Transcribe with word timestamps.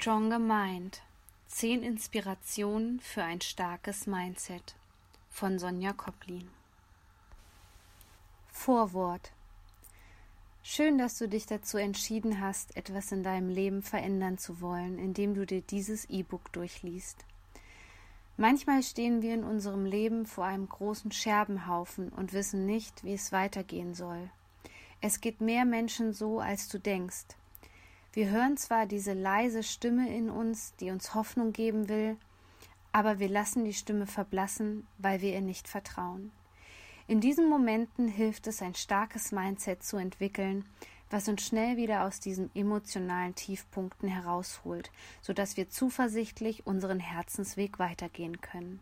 Stronger 0.00 0.38
Mind. 0.38 1.02
Zehn 1.48 1.82
Inspirationen 1.82 3.00
für 3.00 3.24
ein 3.24 3.40
starkes 3.40 4.06
Mindset 4.06 4.76
von 5.28 5.58
Sonja 5.58 5.92
Koplin. 5.92 6.48
Vorwort. 8.46 9.32
Schön, 10.62 10.98
dass 10.98 11.18
du 11.18 11.28
dich 11.28 11.46
dazu 11.46 11.78
entschieden 11.78 12.40
hast, 12.40 12.76
etwas 12.76 13.10
in 13.10 13.24
deinem 13.24 13.48
Leben 13.48 13.82
verändern 13.82 14.38
zu 14.38 14.60
wollen, 14.60 15.00
indem 15.00 15.34
du 15.34 15.44
dir 15.44 15.62
dieses 15.62 16.04
E-Book 16.04 16.52
durchliest. 16.52 17.24
Manchmal 18.36 18.84
stehen 18.84 19.20
wir 19.20 19.34
in 19.34 19.42
unserem 19.42 19.84
Leben 19.84 20.26
vor 20.26 20.44
einem 20.44 20.68
großen 20.68 21.10
Scherbenhaufen 21.10 22.10
und 22.10 22.32
wissen 22.32 22.66
nicht, 22.66 23.02
wie 23.02 23.14
es 23.14 23.32
weitergehen 23.32 23.94
soll. 23.94 24.30
Es 25.00 25.20
geht 25.20 25.40
mehr 25.40 25.64
Menschen 25.64 26.12
so, 26.12 26.38
als 26.38 26.68
du 26.68 26.78
denkst. 26.78 27.34
Wir 28.18 28.30
hören 28.30 28.56
zwar 28.56 28.86
diese 28.86 29.12
leise 29.12 29.62
Stimme 29.62 30.12
in 30.12 30.28
uns, 30.28 30.74
die 30.80 30.90
uns 30.90 31.14
Hoffnung 31.14 31.52
geben 31.52 31.88
will, 31.88 32.16
aber 32.90 33.20
wir 33.20 33.28
lassen 33.28 33.64
die 33.64 33.74
Stimme 33.74 34.08
verblassen, 34.08 34.88
weil 34.98 35.20
wir 35.20 35.34
ihr 35.34 35.40
nicht 35.40 35.68
vertrauen. 35.68 36.32
In 37.06 37.20
diesen 37.20 37.48
Momenten 37.48 38.08
hilft 38.08 38.48
es, 38.48 38.60
ein 38.60 38.74
starkes 38.74 39.30
Mindset 39.30 39.84
zu 39.84 39.98
entwickeln, 39.98 40.64
was 41.10 41.28
uns 41.28 41.42
schnell 41.42 41.76
wieder 41.76 42.02
aus 42.02 42.18
diesen 42.18 42.50
emotionalen 42.56 43.36
Tiefpunkten 43.36 44.08
herausholt, 44.08 44.90
sodass 45.22 45.56
wir 45.56 45.68
zuversichtlich 45.68 46.66
unseren 46.66 46.98
Herzensweg 46.98 47.78
weitergehen 47.78 48.40
können. 48.40 48.80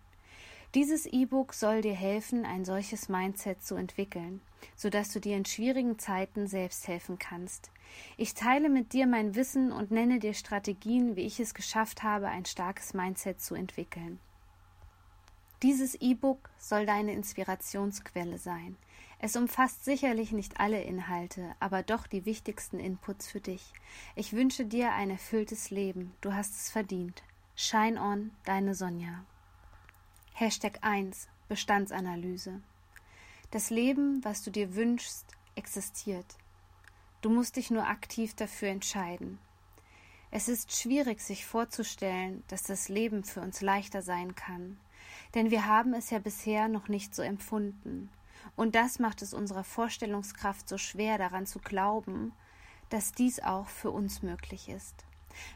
Dieses 0.75 1.06
E-Book 1.06 1.55
soll 1.55 1.81
dir 1.81 1.95
helfen, 1.95 2.45
ein 2.45 2.64
solches 2.64 3.09
Mindset 3.09 3.62
zu 3.62 3.77
entwickeln, 3.77 4.41
sodass 4.75 5.12
du 5.12 5.20
dir 5.20 5.36
in 5.36 5.45
schwierigen 5.45 5.98
Zeiten 5.98 6.47
selbst 6.47 6.86
helfen 6.89 7.19
kannst. 7.19 7.70
Ich 8.17 8.34
teile 8.34 8.69
mit 8.69 8.92
dir 8.92 9.06
mein 9.06 9.34
Wissen 9.34 9.72
und 9.72 9.91
nenne 9.91 10.19
dir 10.19 10.34
Strategien, 10.34 11.17
wie 11.17 11.22
ich 11.22 11.41
es 11.41 11.55
geschafft 11.55 12.03
habe, 12.03 12.28
ein 12.28 12.44
starkes 12.44 12.92
Mindset 12.92 13.41
zu 13.41 13.55
entwickeln. 13.55 14.19
Dieses 15.62 15.94
E-Book 15.94 16.50
soll 16.59 16.84
deine 16.84 17.12
Inspirationsquelle 17.14 18.37
sein. 18.37 18.77
Es 19.19 19.37
umfasst 19.37 19.87
sicherlich 19.87 20.33
nicht 20.33 20.61
alle 20.61 20.83
Inhalte, 20.83 21.55
aber 21.59 21.83
doch 21.83 22.06
die 22.06 22.27
wichtigsten 22.27 22.78
Inputs 22.78 23.28
für 23.28 23.41
dich. 23.41 23.72
Ich 24.14 24.34
wünsche 24.34 24.67
dir 24.67 24.92
ein 24.92 25.09
erfülltes 25.09 25.70
Leben. 25.70 26.12
Du 26.20 26.34
hast 26.34 26.55
es 26.55 26.70
verdient. 26.70 27.22
Shine 27.55 27.98
on, 27.98 28.33
deine 28.44 28.75
Sonja. 28.75 29.25
Hashtag 30.38 30.80
1 30.82 31.28
Bestandsanalyse. 31.48 32.60
Das 33.52 33.70
Leben, 33.70 34.22
was 34.22 34.42
du 34.42 34.50
dir 34.50 34.74
wünschst, 34.74 35.24
existiert. 35.54 36.26
Du 37.22 37.30
musst 37.30 37.56
dich 37.56 37.70
nur 37.70 37.86
aktiv 37.86 38.34
dafür 38.34 38.68
entscheiden. 38.68 39.38
Es 40.30 40.48
ist 40.48 40.76
schwierig, 40.76 41.22
sich 41.22 41.46
vorzustellen, 41.46 42.44
dass 42.48 42.64
das 42.64 42.90
Leben 42.90 43.24
für 43.24 43.41
uns 43.41 43.62
leichter 43.62 44.02
sein 44.02 44.34
kann, 44.34 44.76
denn 45.34 45.50
wir 45.50 45.64
haben 45.64 45.94
es 45.94 46.10
ja 46.10 46.19
bisher 46.19 46.69
noch 46.69 46.88
nicht 46.88 47.14
so 47.14 47.22
empfunden. 47.22 48.10
Und 48.56 48.75
das 48.75 48.98
macht 48.98 49.22
es 49.22 49.32
unserer 49.32 49.64
Vorstellungskraft 49.64 50.69
so 50.69 50.76
schwer 50.76 51.16
daran 51.16 51.46
zu 51.46 51.60
glauben, 51.60 52.34
dass 52.91 53.12
dies 53.12 53.41
auch 53.41 53.69
für 53.69 53.91
uns 53.91 54.20
möglich 54.20 54.69
ist. 54.69 55.06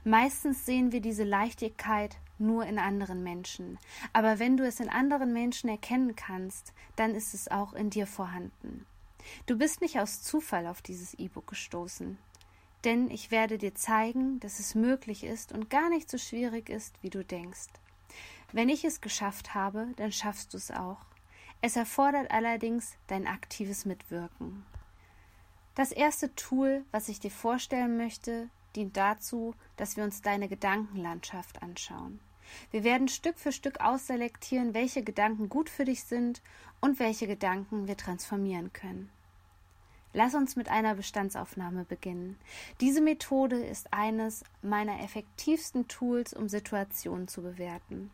Meistens 0.04 0.64
sehen 0.64 0.90
wir 0.90 1.02
diese 1.02 1.24
Leichtigkeit 1.24 2.16
nur 2.40 2.64
in 2.64 2.78
anderen 2.78 3.22
Menschen. 3.22 3.78
Aber 4.12 4.38
wenn 4.38 4.56
du 4.56 4.66
es 4.66 4.80
in 4.80 4.88
anderen 4.88 5.32
Menschen 5.32 5.68
erkennen 5.68 6.16
kannst, 6.16 6.72
dann 6.96 7.14
ist 7.14 7.34
es 7.34 7.48
auch 7.48 7.72
in 7.72 7.90
dir 7.90 8.06
vorhanden. 8.06 8.86
Du 9.46 9.56
bist 9.56 9.80
nicht 9.80 9.98
aus 9.98 10.22
Zufall 10.22 10.66
auf 10.66 10.82
dieses 10.82 11.14
E-Book 11.14 11.46
gestoßen. 11.46 12.18
Denn 12.84 13.10
ich 13.10 13.30
werde 13.30 13.58
dir 13.58 13.74
zeigen, 13.74 14.40
dass 14.40 14.58
es 14.58 14.74
möglich 14.74 15.24
ist 15.24 15.52
und 15.52 15.68
gar 15.68 15.90
nicht 15.90 16.10
so 16.10 16.16
schwierig 16.16 16.70
ist, 16.70 16.94
wie 17.02 17.10
du 17.10 17.24
denkst. 17.24 17.68
Wenn 18.52 18.68
ich 18.68 18.84
es 18.84 19.00
geschafft 19.00 19.54
habe, 19.54 19.88
dann 19.96 20.12
schaffst 20.12 20.54
du 20.54 20.56
es 20.56 20.70
auch. 20.70 21.04
Es 21.60 21.76
erfordert 21.76 22.30
allerdings 22.30 22.96
dein 23.06 23.26
aktives 23.26 23.84
Mitwirken. 23.84 24.64
Das 25.74 25.92
erste 25.92 26.34
Tool, 26.34 26.84
was 26.90 27.08
ich 27.08 27.20
dir 27.20 27.30
vorstellen 27.30 27.96
möchte, 27.96 28.48
dient 28.76 28.96
dazu, 28.96 29.54
dass 29.76 29.96
wir 29.96 30.04
uns 30.04 30.22
deine 30.22 30.48
Gedankenlandschaft 30.48 31.62
anschauen. 31.62 32.20
Wir 32.70 32.84
werden 32.84 33.08
Stück 33.08 33.38
für 33.38 33.52
Stück 33.52 33.80
ausselektieren, 33.80 34.74
welche 34.74 35.02
Gedanken 35.02 35.48
gut 35.48 35.68
für 35.68 35.84
dich 35.84 36.04
sind 36.04 36.42
und 36.80 36.98
welche 36.98 37.26
Gedanken 37.26 37.86
wir 37.88 37.96
transformieren 37.96 38.72
können. 38.72 39.10
Lass 40.12 40.34
uns 40.34 40.56
mit 40.56 40.68
einer 40.68 40.96
Bestandsaufnahme 40.96 41.84
beginnen. 41.84 42.36
Diese 42.80 43.00
Methode 43.00 43.56
ist 43.56 43.92
eines 43.92 44.42
meiner 44.60 45.00
effektivsten 45.02 45.86
Tools, 45.86 46.34
um 46.34 46.48
Situationen 46.48 47.28
zu 47.28 47.42
bewerten. 47.42 48.10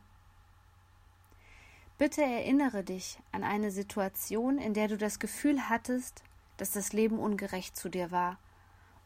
Bitte 1.98 2.22
erinnere 2.22 2.84
dich 2.84 3.18
an 3.32 3.42
eine 3.42 3.70
Situation, 3.70 4.58
in 4.58 4.74
der 4.74 4.88
du 4.88 4.98
das 4.98 5.18
Gefühl 5.18 5.70
hattest, 5.70 6.22
dass 6.58 6.72
das 6.72 6.92
Leben 6.92 7.18
ungerecht 7.18 7.74
zu 7.76 7.88
dir 7.88 8.10
war, 8.10 8.38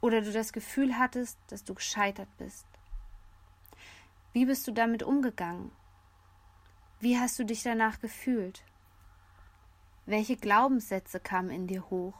oder 0.00 0.22
du 0.22 0.32
das 0.32 0.52
Gefühl 0.52 0.98
hattest, 0.98 1.38
dass 1.48 1.62
du 1.62 1.74
gescheitert 1.74 2.28
bist. 2.38 2.66
Wie 4.32 4.46
bist 4.46 4.66
du 4.68 4.72
damit 4.72 5.02
umgegangen? 5.02 5.72
Wie 7.00 7.18
hast 7.18 7.38
du 7.38 7.44
dich 7.44 7.62
danach 7.64 8.00
gefühlt? 8.00 8.62
Welche 10.06 10.36
Glaubenssätze 10.36 11.18
kamen 11.18 11.50
in 11.50 11.66
dir 11.66 11.90
hoch? 11.90 12.14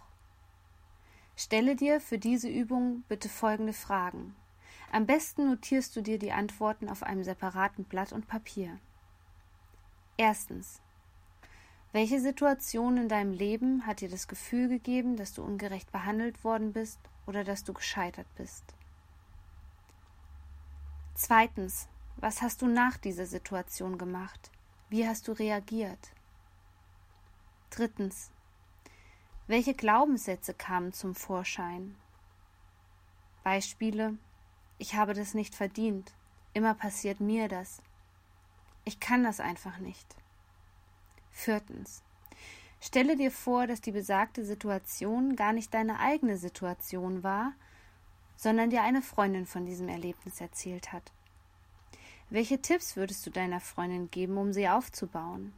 Stelle 1.37 1.77
dir 1.77 2.01
für 2.01 2.19
diese 2.19 2.49
Übung 2.49 3.05
bitte 3.09 3.29
folgende 3.29 3.73
Fragen. 3.73 4.35
Am 4.91 5.07
besten 5.07 5.49
notierst 5.49 5.95
du 5.95 6.01
dir 6.01 6.19
die 6.19 6.33
Antworten 6.33 6.89
auf 6.89 7.05
einem 7.05 7.23
separaten 7.23 7.85
Blatt 7.85 8.13
und 8.13 8.27
Papier. 8.27 8.79
Erstens. 10.17 10.81
Welche 11.93 12.21
Situation 12.21 12.97
in 12.97 13.09
deinem 13.09 13.33
Leben 13.33 13.87
hat 13.87 14.01
dir 14.01 14.09
das 14.09 14.27
Gefühl 14.27 14.69
gegeben, 14.69 15.17
dass 15.17 15.33
du 15.33 15.45
ungerecht 15.45 15.93
behandelt 15.93 16.43
worden 16.43 16.73
bist 16.73 16.99
oder 17.27 17.45
dass 17.45 17.63
du 17.63 17.73
gescheitert 17.73 18.27
bist? 18.37 18.65
Zweitens. 21.15 21.89
Was 22.21 22.43
hast 22.43 22.61
du 22.61 22.67
nach 22.67 22.99
dieser 22.99 23.25
Situation 23.25 23.97
gemacht? 23.97 24.51
Wie 24.91 25.09
hast 25.09 25.27
du 25.27 25.33
reagiert? 25.33 26.11
Drittens. 27.71 28.31
Welche 29.47 29.73
Glaubenssätze 29.73 30.53
kamen 30.53 30.93
zum 30.93 31.15
Vorschein? 31.15 31.97
Beispiele 33.43 34.19
Ich 34.77 34.97
habe 34.97 35.15
das 35.15 35.33
nicht 35.33 35.55
verdient. 35.55 36.13
Immer 36.53 36.75
passiert 36.75 37.21
mir 37.21 37.49
das. 37.49 37.81
Ich 38.85 39.01
kann 39.01 39.25
das 39.25 39.41
einfach 39.41 39.79
nicht. 39.79 40.15
Viertens. 41.31 42.03
Stelle 42.83 43.17
dir 43.17 43.31
vor, 43.31 43.67
dass 43.67 43.81
die 43.81 43.93
besagte 43.93 44.45
Situation 44.45 45.37
gar 45.37 45.55
nicht 45.55 45.73
deine 45.73 45.99
eigene 46.01 46.37
Situation 46.37 47.23
war, 47.23 47.55
sondern 48.37 48.69
dir 48.69 48.83
eine 48.83 49.01
Freundin 49.01 49.47
von 49.47 49.65
diesem 49.65 49.89
Erlebnis 49.89 50.39
erzählt 50.43 50.93
hat. 50.93 51.13
Welche 52.33 52.63
Tipps 52.63 52.95
würdest 52.95 53.27
du 53.27 53.31
deiner 53.31 53.59
Freundin 53.59 54.09
geben, 54.09 54.39
um 54.39 54.53
sie 54.53 54.69
aufzubauen? 54.69 55.53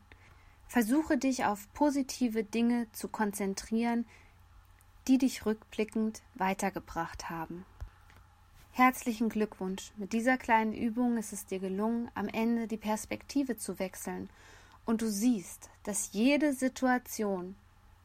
Versuche 0.66 1.18
dich 1.18 1.44
auf 1.44 1.70
positive 1.74 2.44
Dinge 2.44 2.86
zu 2.92 3.08
konzentrieren, 3.08 4.06
die 5.06 5.18
dich 5.18 5.44
rückblickend 5.44 6.22
weitergebracht 6.34 7.28
haben. 7.28 7.66
Herzlichen 8.70 9.28
Glückwunsch. 9.28 9.92
Mit 9.98 10.14
dieser 10.14 10.38
kleinen 10.38 10.72
Übung 10.72 11.18
ist 11.18 11.34
es 11.34 11.44
dir 11.44 11.58
gelungen, 11.58 12.10
am 12.14 12.26
Ende 12.26 12.66
die 12.66 12.78
Perspektive 12.78 13.58
zu 13.58 13.78
wechseln 13.78 14.30
und 14.86 15.02
du 15.02 15.10
siehst, 15.10 15.68
dass 15.82 16.14
jede 16.14 16.54
Situation, 16.54 17.54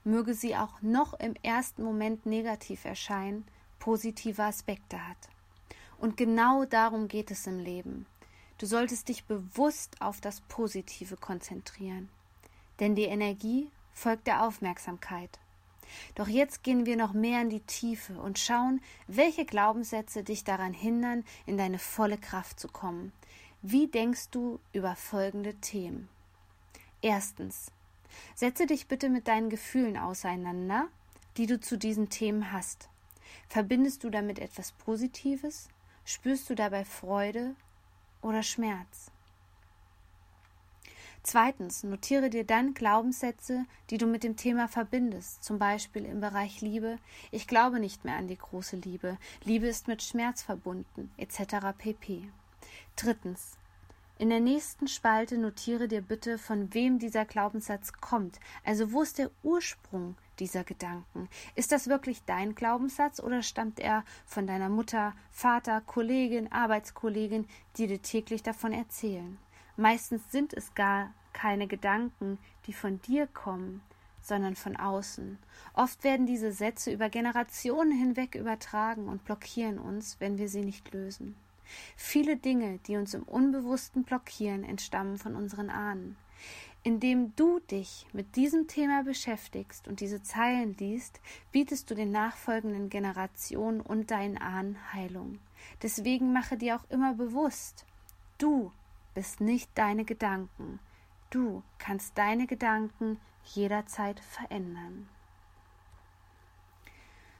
möge 0.04 0.34
sie 0.34 0.58
auch 0.58 0.81
noch 0.81 1.14
im 1.22 1.36
ersten 1.42 1.84
Moment 1.84 2.25
negativ 2.25 2.84
erscheinen, 2.84 3.46
positive 3.80 4.44
Aspekte 4.44 5.08
hat. 5.08 5.30
Und 6.00 6.18
genau 6.18 6.66
darum 6.66 7.08
geht 7.08 7.31
es 7.31 7.48
im 7.48 7.60
Leben. 7.60 8.06
Du 8.57 8.65
solltest 8.65 9.09
dich 9.09 9.25
bewusst 9.25 10.01
auf 10.01 10.19
das 10.19 10.42
Positive 10.42 11.15
konzentrieren. 11.18 12.09
Denn 12.80 12.95
die 12.95 13.04
Energie 13.04 13.69
folgt 13.94 14.27
der 14.27 14.44
Aufmerksamkeit. 14.44 15.39
Doch 16.15 16.27
jetzt 16.27 16.63
gehen 16.63 16.86
wir 16.86 16.98
noch 16.98 17.13
mehr 17.13 17.42
in 17.42 17.50
die 17.50 17.62
Tiefe 17.62 18.19
und 18.19 18.39
schauen, 18.39 18.81
welche 19.07 19.45
Glaubenssätze 19.45 20.24
dich 20.24 20.44
daran 20.44 20.74
hindern, 20.74 21.24
in 21.45 21.57
deine 21.57 21.80
volle 21.80 22.18
Kraft 22.18 22.59
zu 22.59 22.68
kommen. 22.68 23.13
Wie 23.62 23.88
denkst 23.88 24.30
du 24.31 24.59
über 24.74 24.95
folgende 24.95 25.56
Themen? 25.56 26.09
Erstens. 27.01 27.71
Setze 28.36 28.65
dich 28.65 28.88
bitte 28.88 29.09
mit 29.09 29.27
deinen 29.27 29.50
Gefühlen 29.50 29.98
auseinander, 29.98 30.88
die 31.38 31.45
du 31.45 31.59
zu 31.59 31.77
diesen 31.77 32.09
Themen 32.09 32.51
hast. 32.51 32.89
Verbindest 33.48 34.04
du 34.04 34.09
damit 34.09 34.39
etwas 34.39 34.71
Positives? 34.74 35.69
Spürst 36.06 36.50
du 36.50 36.56
dabei 36.56 36.86
Freude 36.86 37.56
oder 38.22 38.44
Schmerz. 38.44 39.12
Zweitens, 41.24 41.84
notiere 41.84 42.30
dir 42.30 42.46
dann 42.46 42.74
Glaubenssätze, 42.74 43.66
die 43.90 43.98
du 43.98 44.06
mit 44.06 44.24
dem 44.24 44.38
Thema 44.38 44.69
verbindest, 44.69 45.44
zum 45.44 45.60
Beispiel 45.60 46.06
im 46.06 46.22
Bereich 46.22 46.62
Liebe. 46.62 47.00
Ich 47.31 47.48
glaube 47.48 47.81
nicht 47.81 48.06
mehr 48.06 48.16
an 48.16 48.30
die 48.30 48.38
große 48.38 48.78
Liebe. 48.78 49.18
Liebe 49.44 49.68
ist 49.68 49.90
mit 49.90 50.02
Schmerz 50.02 50.42
verbunden, 50.42 51.12
etc. 51.18 51.75
pp. 51.78 52.30
Drittens, 52.96 53.58
in 54.19 54.30
der 54.30 54.40
nächsten 54.40 54.88
Spalte 54.88 55.38
notiere 55.38 55.88
dir 55.88 56.02
bitte, 56.02 56.38
von 56.38 56.74
wem 56.74 56.98
dieser 56.98 57.24
Glaubenssatz 57.25 57.94
kommt. 57.94 58.40
Also 58.64 58.92
wo 58.92 59.04
ist 59.04 59.19
der 59.19 59.30
Ursprung 59.44 60.16
dieser 60.40 60.64
Gedanken? 60.64 61.30
Ist 61.56 61.72
das 61.72 61.88
wirklich 61.88 62.24
dein 62.25 62.56
Glaubenssatz 62.56 63.19
oder 63.19 63.44
stammt 63.44 63.80
er 63.80 64.04
von 64.25 64.48
deiner 64.48 64.69
Mutter, 64.69 65.14
Vater, 65.30 65.81
Kollegin, 65.81 66.52
Arbeitskollegin, 66.52 67.48
die 67.78 67.86
dir 67.86 68.02
täglich 68.02 68.42
davon 68.42 68.74
erzählen? 68.74 69.38
Meistens 69.75 70.24
sind 70.31 70.54
es 70.54 70.74
gar 70.74 71.14
keine 71.34 71.68
Gedanken, 71.68 72.40
die 72.66 72.74
von 72.74 73.00
dir 73.04 73.28
kommen, 73.28 73.84
sondern 74.19 74.56
von 74.56 74.75
außen. 74.75 75.38
Oft 75.74 76.04
werden 76.04 76.25
diese 76.25 76.52
Sätze 76.52 76.92
über 76.92 77.10
Generationen 77.10 77.92
hinweg 77.92 78.34
übertragen 78.34 79.08
und 79.08 79.24
blockieren 79.25 79.78
uns, 79.78 80.19
wenn 80.19 80.40
wir 80.40 80.50
sie 80.50 80.64
nicht 80.64 80.92
lösen. 80.92 81.36
Viele 81.96 82.38
Dinge, 82.38 82.80
die 82.88 82.98
uns 82.98 83.14
im 83.14 83.24
Unbewussten 83.24 84.04
blockieren, 84.04 84.64
entstammen 84.64 85.18
von 85.18 85.36
unseren 85.36 85.69
Ahnen. 85.69 86.18
Indem 86.84 87.36
du 87.36 87.60
dich 87.60 88.06
mit 88.14 88.36
diesem 88.36 88.68
Thema 88.68 89.04
beschäftigst 89.04 89.88
und 89.88 90.00
diese 90.00 90.24
Zeilen 90.24 90.75
liest, 90.78 91.19
bietest 91.52 91.90
du 91.90 91.96
den 91.96 92.12
nachfolgenden 92.12 92.90
Generationen 92.90 93.81
und 93.81 94.12
deinen 94.12 94.38
Ahnen 94.38 94.78
Heilung. 94.94 95.40
Deswegen 95.81 96.31
mache 96.31 96.58
dir 96.58 96.75
auch 96.78 96.90
immer 96.90 97.14
bewusst, 97.14 97.86
du 98.38 98.72
bist 99.14 99.42
nicht 99.42 99.69
deine 99.75 100.06
Gedanken. 100.06 100.80
Du 101.30 101.64
kannst 101.78 102.18
deine 102.18 102.48
Gedanken 102.48 103.19
jederzeit 103.44 104.19
verändern. 104.19 105.10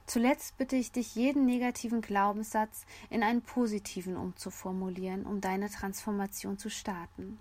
Zuletzt 0.08 0.56
bitte 0.56 0.74
ich 0.74 0.90
dich, 0.90 1.14
jeden 1.16 1.44
negativen 1.44 2.00
Glaubenssatz 2.00 2.86
in 3.10 3.22
einen 3.22 3.42
positiven 3.42 4.16
umzuformulieren, 4.16 5.26
um 5.26 5.42
deine 5.42 5.68
Transformation 5.68 6.56
zu 6.56 6.70
starten. 6.70 7.38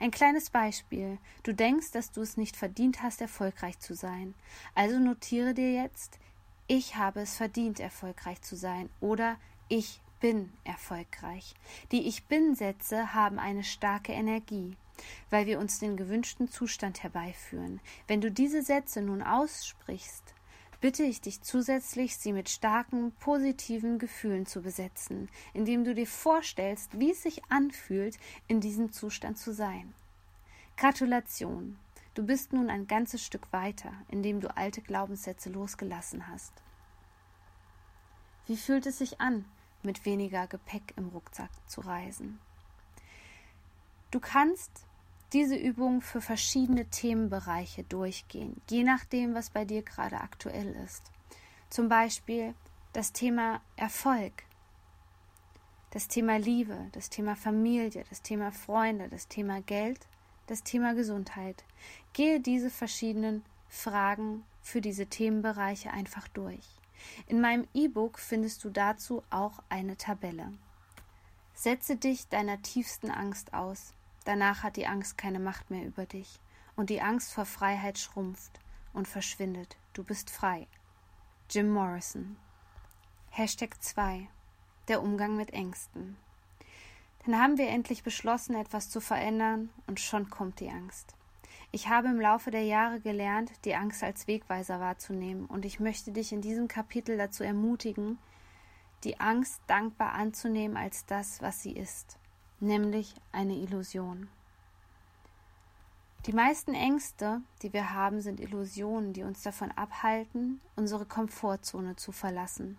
Ein 0.00 0.10
kleines 0.10 0.50
Beispiel. 0.50 1.16
Du 1.44 1.54
denkst, 1.54 1.92
dass 1.92 2.12
du 2.12 2.20
es 2.20 2.36
nicht 2.36 2.58
verdient 2.58 3.02
hast, 3.02 3.22
erfolgreich 3.22 3.78
zu 3.78 3.94
sein. 3.94 4.34
Also 4.74 4.98
notiere 4.98 5.54
dir 5.54 5.72
jetzt, 5.72 6.18
ich 6.66 6.96
habe 6.96 7.20
es 7.20 7.38
verdient, 7.38 7.80
erfolgreich 7.80 8.42
zu 8.42 8.54
sein 8.54 8.90
oder 9.00 9.38
ich 9.68 10.02
bin 10.20 10.52
erfolgreich. 10.64 11.54
Die 11.90 12.06
Ich 12.06 12.26
bin 12.26 12.54
Sätze 12.54 13.14
haben 13.14 13.38
eine 13.38 13.64
starke 13.64 14.12
Energie 14.12 14.76
weil 15.30 15.46
wir 15.46 15.58
uns 15.58 15.78
den 15.78 15.96
gewünschten 15.96 16.50
Zustand 16.50 17.02
herbeiführen. 17.02 17.80
Wenn 18.06 18.20
du 18.20 18.30
diese 18.30 18.62
Sätze 18.62 19.00
nun 19.00 19.22
aussprichst, 19.22 20.34
bitte 20.80 21.02
ich 21.02 21.20
dich 21.20 21.42
zusätzlich, 21.42 22.16
sie 22.16 22.32
mit 22.32 22.48
starken, 22.48 23.12
positiven 23.12 23.98
Gefühlen 23.98 24.46
zu 24.46 24.62
besetzen, 24.62 25.28
indem 25.52 25.84
du 25.84 25.94
dir 25.94 26.06
vorstellst, 26.06 26.98
wie 26.98 27.12
es 27.12 27.22
sich 27.22 27.44
anfühlt, 27.50 28.18
in 28.48 28.60
diesem 28.60 28.92
Zustand 28.92 29.38
zu 29.38 29.52
sein. 29.52 29.94
Gratulation! 30.76 31.78
Du 32.14 32.26
bist 32.26 32.52
nun 32.52 32.70
ein 32.70 32.86
ganzes 32.86 33.24
Stück 33.24 33.52
weiter, 33.52 33.92
indem 34.08 34.40
du 34.40 34.54
alte 34.56 34.82
Glaubenssätze 34.82 35.48
losgelassen 35.48 36.26
hast. 36.26 36.52
Wie 38.46 38.56
fühlt 38.56 38.86
es 38.86 38.98
sich 38.98 39.20
an, 39.20 39.44
mit 39.82 40.04
weniger 40.04 40.46
Gepäck 40.48 40.94
im 40.96 41.08
Rucksack 41.08 41.50
zu 41.68 41.82
reisen? 41.82 42.40
Du 44.10 44.18
kannst 44.18 44.84
diese 45.32 45.56
Übung 45.56 46.00
für 46.00 46.20
verschiedene 46.20 46.86
Themenbereiche 46.86 47.84
durchgehen, 47.84 48.60
je 48.68 48.82
nachdem, 48.82 49.34
was 49.34 49.50
bei 49.50 49.64
dir 49.64 49.82
gerade 49.82 50.20
aktuell 50.20 50.74
ist. 50.84 51.10
Zum 51.68 51.88
Beispiel 51.88 52.54
das 52.92 53.12
Thema 53.12 53.60
Erfolg, 53.76 54.44
das 55.90 56.08
Thema 56.08 56.38
Liebe, 56.38 56.88
das 56.92 57.10
Thema 57.10 57.36
Familie, 57.36 58.04
das 58.08 58.22
Thema 58.22 58.50
Freunde, 58.50 59.08
das 59.08 59.28
Thema 59.28 59.60
Geld, 59.62 60.06
das 60.46 60.62
Thema 60.62 60.94
Gesundheit. 60.94 61.64
Gehe 62.12 62.40
diese 62.40 62.70
verschiedenen 62.70 63.44
Fragen 63.68 64.44
für 64.62 64.80
diese 64.80 65.06
Themenbereiche 65.06 65.92
einfach 65.92 66.26
durch. 66.28 66.66
In 67.26 67.40
meinem 67.40 67.66
E-Book 67.72 68.18
findest 68.18 68.64
du 68.64 68.70
dazu 68.70 69.22
auch 69.30 69.62
eine 69.68 69.96
Tabelle. 69.96 70.52
Setze 71.54 71.96
dich 71.96 72.28
deiner 72.28 72.60
tiefsten 72.62 73.10
Angst 73.10 73.54
aus. 73.54 73.94
Danach 74.24 74.62
hat 74.62 74.76
die 74.76 74.86
Angst 74.86 75.16
keine 75.16 75.40
Macht 75.40 75.70
mehr 75.70 75.86
über 75.86 76.04
dich, 76.04 76.40
und 76.76 76.90
die 76.90 77.00
Angst 77.00 77.32
vor 77.32 77.46
Freiheit 77.46 77.98
schrumpft 77.98 78.60
und 78.92 79.08
verschwindet. 79.08 79.76
Du 79.92 80.04
bist 80.04 80.30
frei. 80.30 80.66
Jim 81.48 81.70
Morrison. 81.70 82.36
Hashtag 83.30 83.82
2. 83.82 84.28
Der 84.88 85.02
Umgang 85.02 85.36
mit 85.36 85.52
Ängsten. 85.52 86.16
Dann 87.24 87.40
haben 87.40 87.58
wir 87.58 87.68
endlich 87.68 88.02
beschlossen, 88.02 88.54
etwas 88.54 88.90
zu 88.90 89.00
verändern, 89.00 89.70
und 89.86 90.00
schon 90.00 90.28
kommt 90.30 90.60
die 90.60 90.70
Angst. 90.70 91.14
Ich 91.72 91.88
habe 91.88 92.08
im 92.08 92.20
Laufe 92.20 92.50
der 92.50 92.64
Jahre 92.64 93.00
gelernt, 93.00 93.52
die 93.64 93.74
Angst 93.74 94.02
als 94.02 94.26
Wegweiser 94.26 94.80
wahrzunehmen, 94.80 95.46
und 95.46 95.64
ich 95.64 95.80
möchte 95.80 96.12
dich 96.12 96.32
in 96.32 96.42
diesem 96.42 96.68
Kapitel 96.68 97.16
dazu 97.16 97.42
ermutigen, 97.42 98.18
die 99.04 99.18
Angst 99.18 99.60
dankbar 99.66 100.12
anzunehmen 100.12 100.76
als 100.76 101.06
das, 101.06 101.40
was 101.40 101.62
sie 101.62 101.72
ist 101.72 102.19
nämlich 102.60 103.14
eine 103.32 103.54
Illusion. 103.54 104.28
Die 106.26 106.32
meisten 106.32 106.74
Ängste, 106.74 107.40
die 107.62 107.72
wir 107.72 107.94
haben, 107.94 108.20
sind 108.20 108.40
Illusionen, 108.40 109.14
die 109.14 109.22
uns 109.22 109.42
davon 109.42 109.70
abhalten, 109.72 110.60
unsere 110.76 111.06
Komfortzone 111.06 111.96
zu 111.96 112.12
verlassen. 112.12 112.76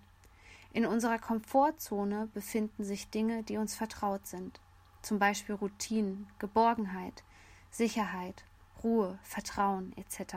In 0.73 0.85
unserer 0.85 1.17
Komfortzone 1.17 2.29
befinden 2.33 2.83
sich 2.83 3.09
Dinge, 3.09 3.43
die 3.43 3.57
uns 3.57 3.75
vertraut 3.75 4.27
sind, 4.27 4.59
zum 5.01 5.17
Beispiel 5.17 5.55
Routinen, 5.55 6.27
Geborgenheit, 6.37 7.23
Sicherheit, 7.71 8.43
Ruhe, 8.83 9.17
Vertrauen 9.23 9.93
etc. 9.97 10.35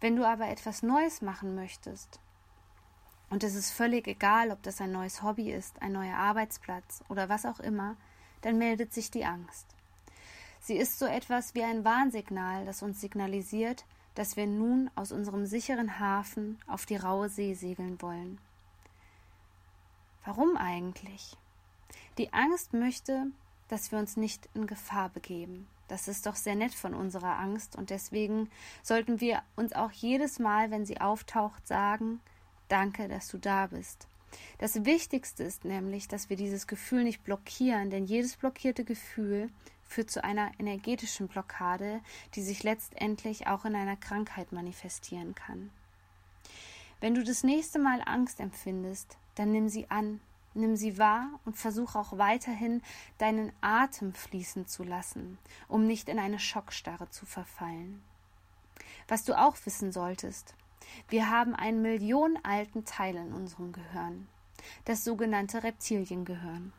Wenn 0.00 0.16
du 0.16 0.26
aber 0.26 0.48
etwas 0.48 0.82
Neues 0.82 1.22
machen 1.22 1.54
möchtest, 1.54 2.20
und 3.28 3.42
es 3.42 3.54
ist 3.54 3.72
völlig 3.72 4.06
egal, 4.06 4.52
ob 4.52 4.62
das 4.62 4.80
ein 4.80 4.92
neues 4.92 5.22
Hobby 5.22 5.50
ist, 5.50 5.82
ein 5.82 5.92
neuer 5.92 6.16
Arbeitsplatz 6.16 7.02
oder 7.08 7.28
was 7.28 7.44
auch 7.44 7.58
immer, 7.58 7.96
dann 8.46 8.58
meldet 8.58 8.94
sich 8.94 9.10
die 9.10 9.24
Angst. 9.24 9.66
Sie 10.60 10.76
ist 10.76 11.00
so 11.00 11.06
etwas 11.06 11.56
wie 11.56 11.64
ein 11.64 11.84
Warnsignal, 11.84 12.64
das 12.64 12.80
uns 12.80 13.00
signalisiert, 13.00 13.84
dass 14.14 14.36
wir 14.36 14.46
nun 14.46 14.88
aus 14.94 15.10
unserem 15.10 15.46
sicheren 15.46 15.98
Hafen 15.98 16.56
auf 16.68 16.86
die 16.86 16.94
raue 16.94 17.28
See 17.28 17.54
segeln 17.54 18.00
wollen. 18.00 18.38
Warum 20.24 20.56
eigentlich? 20.56 21.36
Die 22.18 22.32
Angst 22.32 22.72
möchte, 22.72 23.26
dass 23.66 23.90
wir 23.90 23.98
uns 23.98 24.16
nicht 24.16 24.48
in 24.54 24.68
Gefahr 24.68 25.08
begeben. 25.08 25.66
Das 25.88 26.06
ist 26.06 26.26
doch 26.26 26.36
sehr 26.36 26.54
nett 26.54 26.72
von 26.72 26.94
unserer 26.94 27.40
Angst 27.40 27.74
und 27.74 27.90
deswegen 27.90 28.48
sollten 28.84 29.20
wir 29.20 29.42
uns 29.56 29.72
auch 29.72 29.90
jedes 29.90 30.38
Mal, 30.38 30.70
wenn 30.70 30.86
sie 30.86 31.00
auftaucht, 31.00 31.66
sagen, 31.66 32.20
danke, 32.68 33.08
dass 33.08 33.26
du 33.26 33.38
da 33.38 33.66
bist. 33.66 34.06
Das 34.58 34.84
Wichtigste 34.84 35.44
ist 35.44 35.64
nämlich, 35.64 36.08
dass 36.08 36.30
wir 36.30 36.36
dieses 36.36 36.66
Gefühl 36.66 37.04
nicht 37.04 37.24
blockieren, 37.24 37.90
denn 37.90 38.06
jedes 38.06 38.36
blockierte 38.36 38.84
Gefühl 38.84 39.50
führt 39.84 40.10
zu 40.10 40.24
einer 40.24 40.50
energetischen 40.58 41.28
Blockade, 41.28 42.00
die 42.34 42.42
sich 42.42 42.62
letztendlich 42.62 43.46
auch 43.46 43.64
in 43.64 43.74
einer 43.74 43.96
Krankheit 43.96 44.52
manifestieren 44.52 45.34
kann. 45.34 45.70
Wenn 47.00 47.14
du 47.14 47.22
das 47.22 47.44
nächste 47.44 47.78
Mal 47.78 48.02
Angst 48.04 48.40
empfindest, 48.40 49.16
dann 49.34 49.52
nimm 49.52 49.68
sie 49.68 49.90
an, 49.90 50.20
nimm 50.54 50.76
sie 50.76 50.98
wahr 50.98 51.28
und 51.44 51.56
versuche 51.56 51.98
auch 51.98 52.16
weiterhin 52.18 52.82
deinen 53.18 53.52
Atem 53.60 54.12
fließen 54.12 54.66
zu 54.66 54.82
lassen, 54.82 55.38
um 55.68 55.86
nicht 55.86 56.08
in 56.08 56.18
eine 56.18 56.38
Schockstarre 56.38 57.10
zu 57.10 57.26
verfallen. 57.26 58.02
Was 59.08 59.24
du 59.24 59.38
auch 59.38 59.56
wissen 59.64 59.92
solltest, 59.92 60.54
wir 61.08 61.30
haben 61.30 61.54
einen 61.54 61.82
millionenalten 61.82 62.84
Teil 62.84 63.16
in 63.16 63.32
unserem 63.32 63.72
Gehirn, 63.72 64.28
das 64.84 65.04
sogenannte 65.04 65.62
Reptiliengehirn. 65.62 66.72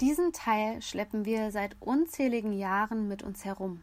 Diesen 0.00 0.32
Teil 0.32 0.82
schleppen 0.82 1.24
wir 1.24 1.50
seit 1.50 1.76
unzähligen 1.80 2.52
Jahren 2.52 3.08
mit 3.08 3.22
uns 3.22 3.44
herum. 3.44 3.82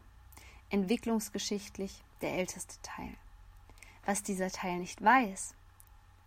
Entwicklungsgeschichtlich 0.70 2.02
der 2.20 2.34
älteste 2.34 2.76
Teil. 2.82 3.10
Was 4.06 4.22
dieser 4.22 4.50
Teil 4.50 4.78
nicht 4.78 5.02
weiß, 5.02 5.54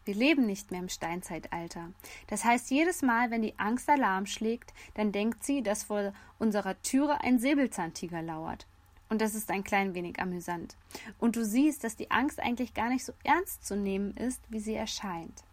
wir 0.07 0.15
leben 0.15 0.45
nicht 0.45 0.71
mehr 0.71 0.79
im 0.79 0.89
Steinzeitalter. 0.89 1.91
Das 2.27 2.45
heißt, 2.45 2.71
jedes 2.71 3.01
Mal, 3.01 3.29
wenn 3.29 3.41
die 3.41 3.59
Angst 3.59 3.89
Alarm 3.89 4.25
schlägt, 4.25 4.73
dann 4.93 5.11
denkt 5.11 5.43
sie, 5.43 5.61
dass 5.61 5.83
vor 5.83 6.13
unserer 6.39 6.81
Türe 6.81 7.19
ein 7.21 7.39
Säbelzahntiger 7.39 8.21
lauert. 8.21 8.67
Und 9.09 9.21
das 9.21 9.35
ist 9.35 9.49
ein 9.51 9.63
klein 9.63 9.93
wenig 9.93 10.19
amüsant. 10.19 10.75
Und 11.17 11.35
du 11.35 11.45
siehst, 11.45 11.83
dass 11.83 11.95
die 11.95 12.11
Angst 12.11 12.39
eigentlich 12.39 12.73
gar 12.73 12.89
nicht 12.89 13.05
so 13.05 13.13
ernst 13.23 13.65
zu 13.65 13.75
nehmen 13.75 14.15
ist, 14.17 14.41
wie 14.49 14.59
sie 14.59 14.75
erscheint. 14.75 15.43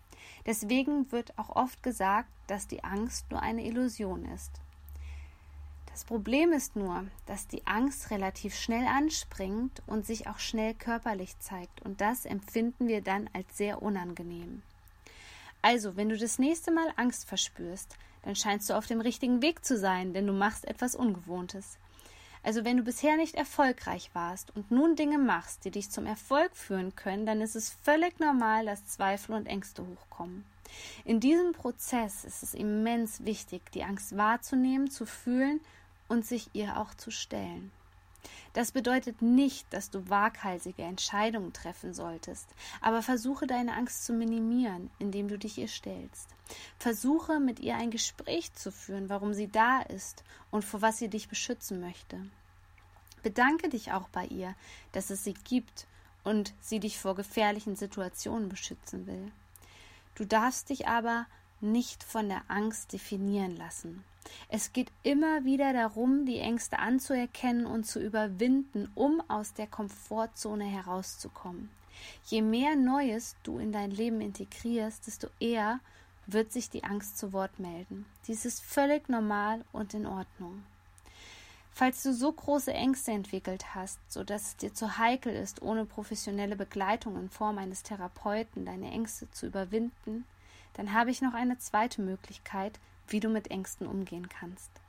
Deswegen 0.46 1.10
wird 1.12 1.38
auch 1.38 1.54
oft 1.54 1.82
gesagt, 1.82 2.28
dass 2.46 2.66
die 2.66 2.84
Angst 2.84 3.30
nur 3.30 3.40
eine 3.40 3.64
Illusion 3.64 4.24
ist. 4.26 4.50
Das 5.94 6.04
Problem 6.04 6.52
ist 6.52 6.74
nur, 6.74 7.04
dass 7.26 7.46
die 7.46 7.64
Angst 7.68 8.10
relativ 8.10 8.56
schnell 8.56 8.84
anspringt 8.84 9.80
und 9.86 10.04
sich 10.04 10.26
auch 10.26 10.40
schnell 10.40 10.74
körperlich 10.74 11.38
zeigt, 11.38 11.82
und 11.82 12.00
das 12.00 12.26
empfinden 12.26 12.88
wir 12.88 13.00
dann 13.00 13.30
als 13.32 13.56
sehr 13.56 13.80
unangenehm. 13.80 14.62
Also, 15.62 15.96
wenn 15.96 16.08
du 16.08 16.18
das 16.18 16.40
nächste 16.40 16.72
Mal 16.72 16.92
Angst 16.96 17.26
verspürst, 17.26 17.96
dann 18.22 18.34
scheinst 18.34 18.68
du 18.68 18.74
auf 18.74 18.86
dem 18.86 19.00
richtigen 19.00 19.40
Weg 19.40 19.64
zu 19.64 19.78
sein, 19.78 20.12
denn 20.12 20.26
du 20.26 20.32
machst 20.32 20.64
etwas 20.66 20.96
Ungewohntes. 20.96 21.78
Also 22.44 22.64
wenn 22.64 22.76
du 22.76 22.82
bisher 22.82 23.16
nicht 23.16 23.34
erfolgreich 23.34 24.10
warst 24.12 24.54
und 24.54 24.70
nun 24.70 24.96
Dinge 24.96 25.18
machst, 25.18 25.64
die 25.64 25.70
dich 25.70 25.90
zum 25.90 26.04
Erfolg 26.04 26.54
führen 26.54 26.94
können, 26.94 27.24
dann 27.24 27.40
ist 27.40 27.56
es 27.56 27.70
völlig 27.82 28.20
normal, 28.20 28.66
dass 28.66 28.86
Zweifel 28.86 29.34
und 29.34 29.46
Ängste 29.46 29.82
hochkommen. 29.82 30.44
In 31.06 31.20
diesem 31.20 31.52
Prozess 31.52 32.24
ist 32.24 32.42
es 32.42 32.52
immens 32.52 33.24
wichtig, 33.24 33.72
die 33.72 33.84
Angst 33.84 34.16
wahrzunehmen, 34.16 34.90
zu 34.90 35.06
fühlen 35.06 35.60
und 36.08 36.26
sich 36.26 36.50
ihr 36.52 36.78
auch 36.78 36.94
zu 36.94 37.10
stellen. 37.10 37.72
Das 38.52 38.72
bedeutet 38.72 39.22
nicht, 39.22 39.66
dass 39.72 39.90
du 39.90 40.08
waghalsige 40.08 40.82
Entscheidungen 40.82 41.52
treffen 41.52 41.92
solltest, 41.92 42.48
aber 42.80 43.02
versuche 43.02 43.46
deine 43.46 43.74
Angst 43.74 44.04
zu 44.04 44.12
minimieren, 44.12 44.90
indem 44.98 45.28
du 45.28 45.38
dich 45.38 45.58
ihr 45.58 45.68
stellst. 45.68 46.28
Versuche 46.78 47.40
mit 47.40 47.60
ihr 47.60 47.76
ein 47.76 47.90
Gespräch 47.90 48.52
zu 48.54 48.70
führen, 48.70 49.08
warum 49.08 49.34
sie 49.34 49.48
da 49.48 49.80
ist 49.82 50.24
und 50.50 50.64
vor 50.64 50.82
was 50.82 50.98
sie 50.98 51.08
dich 51.08 51.28
beschützen 51.28 51.80
möchte. 51.80 52.20
Bedanke 53.22 53.68
dich 53.68 53.92
auch 53.92 54.08
bei 54.08 54.26
ihr, 54.26 54.54
dass 54.92 55.10
es 55.10 55.24
sie 55.24 55.34
gibt 55.34 55.86
und 56.24 56.52
sie 56.60 56.80
dich 56.80 56.98
vor 56.98 57.14
gefährlichen 57.14 57.76
Situationen 57.76 58.48
beschützen 58.48 59.06
will. 59.06 59.32
Du 60.14 60.24
darfst 60.24 60.68
dich 60.68 60.86
aber 60.86 61.26
nicht 61.60 62.04
von 62.04 62.28
der 62.28 62.42
Angst 62.48 62.92
definieren 62.92 63.56
lassen. 63.56 64.04
Es 64.48 64.72
geht 64.72 64.90
immer 65.02 65.44
wieder 65.44 65.72
darum, 65.72 66.26
die 66.26 66.38
Ängste 66.38 66.78
anzuerkennen 66.78 67.66
und 67.66 67.84
zu 67.84 68.00
überwinden, 68.00 68.90
um 68.94 69.22
aus 69.28 69.54
der 69.54 69.66
Komfortzone 69.66 70.64
herauszukommen. 70.64 71.70
Je 72.26 72.42
mehr 72.42 72.76
Neues 72.76 73.36
du 73.42 73.58
in 73.58 73.72
dein 73.72 73.90
Leben 73.90 74.20
integrierst, 74.20 75.06
desto 75.06 75.28
eher 75.40 75.80
wird 76.26 76.52
sich 76.52 76.70
die 76.70 76.84
Angst 76.84 77.18
zu 77.18 77.32
Wort 77.32 77.58
melden. 77.58 78.06
Dies 78.26 78.44
ist 78.44 78.62
völlig 78.62 79.08
normal 79.08 79.64
und 79.72 79.94
in 79.94 80.06
Ordnung. 80.06 80.64
Falls 81.72 82.04
du 82.04 82.14
so 82.14 82.32
große 82.32 82.72
Ängste 82.72 83.10
entwickelt 83.10 83.74
hast, 83.74 83.98
so 84.08 84.22
dass 84.22 84.42
es 84.42 84.56
dir 84.56 84.72
zu 84.72 84.96
heikel 84.96 85.34
ist, 85.34 85.60
ohne 85.60 85.84
professionelle 85.84 86.54
Begleitung 86.54 87.18
in 87.18 87.28
Form 87.28 87.58
eines 87.58 87.82
Therapeuten 87.82 88.64
deine 88.64 88.90
Ängste 88.92 89.28
zu 89.32 89.46
überwinden, 89.46 90.24
dann 90.74 90.92
habe 90.92 91.10
ich 91.10 91.20
noch 91.20 91.34
eine 91.34 91.58
zweite 91.58 92.00
Möglichkeit, 92.00 92.78
wie 93.08 93.20
du 93.20 93.28
mit 93.28 93.50
Ängsten 93.50 93.86
umgehen 93.86 94.28
kannst. 94.28 94.83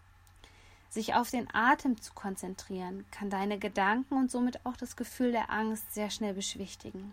Sich 0.95 1.13
auf 1.13 1.29
den 1.29 1.53
Atem 1.53 1.99
zu 1.99 2.13
konzentrieren, 2.13 3.03
kann 3.11 3.29
deine 3.29 3.59
Gedanken 3.59 4.13
und 4.13 4.31
somit 4.31 4.65
auch 4.65 4.77
das 4.77 4.95
Gefühl 4.95 5.33
der 5.33 5.49
Angst 5.51 5.93
sehr 5.93 6.09
schnell 6.09 6.33
beschwichtigen. 6.33 7.11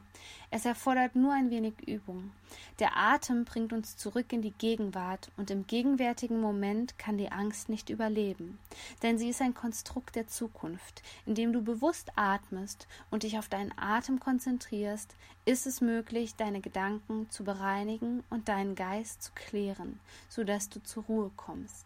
Es 0.52 0.64
erfordert 0.64 1.16
nur 1.16 1.32
ein 1.32 1.50
wenig 1.50 1.74
Übung. 1.88 2.30
Der 2.78 2.96
Atem 2.96 3.44
bringt 3.44 3.72
uns 3.72 3.96
zurück 3.96 4.32
in 4.32 4.40
die 4.40 4.52
Gegenwart 4.52 5.32
und 5.36 5.50
im 5.50 5.66
gegenwärtigen 5.66 6.40
Moment 6.40 6.96
kann 6.96 7.18
die 7.18 7.32
Angst 7.32 7.68
nicht 7.68 7.90
überleben, 7.90 8.60
denn 9.02 9.18
sie 9.18 9.30
ist 9.30 9.42
ein 9.42 9.52
Konstrukt 9.52 10.14
der 10.14 10.28
Zukunft. 10.28 11.02
Indem 11.26 11.52
du 11.52 11.60
bewusst 11.60 12.12
atmest 12.14 12.86
und 13.10 13.24
dich 13.24 13.36
auf 13.36 13.48
deinen 13.48 13.76
Atem 13.76 14.20
konzentrierst, 14.20 15.16
ist 15.44 15.66
es 15.66 15.80
möglich, 15.80 16.36
deine 16.36 16.60
Gedanken 16.60 17.28
zu 17.30 17.42
bereinigen 17.42 18.22
und 18.30 18.48
deinen 18.48 18.76
Geist 18.76 19.24
zu 19.24 19.32
klären, 19.34 19.98
sodass 20.28 20.68
du 20.68 20.80
zur 20.84 21.02
Ruhe 21.02 21.32
kommst. 21.34 21.84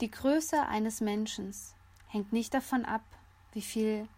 Die 0.00 0.10
Größe 0.10 0.66
eines 0.66 1.00
Menschen 1.00 1.54
hängt 2.08 2.32
nicht 2.32 2.52
davon 2.52 2.84
ab, 2.84 3.04
wie 3.52 3.62
viel 3.62 4.08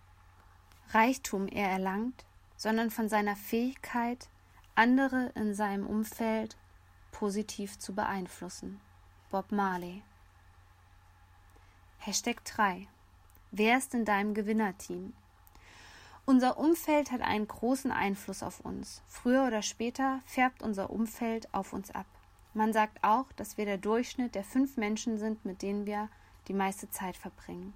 Reichtum 0.91 1.49
er 1.49 1.69
erlangt, 1.69 2.25
sondern 2.57 2.91
von 2.91 3.11
seiner 3.11 3.37
Fähigkeit, 3.37 4.29
andere 4.75 5.33
in 5.35 5.55
seinem 5.55 5.87
Umfeld 5.87 6.57
positiv 7.13 7.79
zu 7.79 7.95
beeinflussen. 7.95 8.81
Bob 9.31 9.53
Marley. 9.53 10.03
Hashtag 11.99 12.43
3. 12.45 12.89
Wer 13.51 13.77
ist 13.77 13.93
in 13.93 14.05
deinem 14.07 14.33
Gewinnerteam? 14.33 15.13
Unser 16.25 16.59
Umfeld 16.59 17.13
hat 17.13 17.21
einen 17.21 17.47
großen 17.47 17.91
Einfluss 17.93 18.43
auf 18.43 18.61
uns. 18.61 19.03
Früher 19.07 19.47
oder 19.47 19.63
später 19.63 20.21
färbt 20.25 20.63
unser 20.63 20.91
Umfeld 20.91 21.53
auf 21.53 21.73
uns 21.73 21.91
ab. 21.91 22.07
Man 22.57 22.73
sagt 22.73 23.05
auch, 23.05 23.31
dass 23.33 23.59
wir 23.59 23.67
der 23.67 23.77
Durchschnitt 23.77 24.35
der 24.35 24.43
fünf 24.43 24.79
Menschen 24.79 25.19
sind, 25.19 25.45
mit 25.45 25.61
denen 25.61 25.85
wir 25.85 26.09
die 26.49 26.55
meiste 26.55 26.89
Zeit 26.89 27.15
verbringen. 27.15 27.75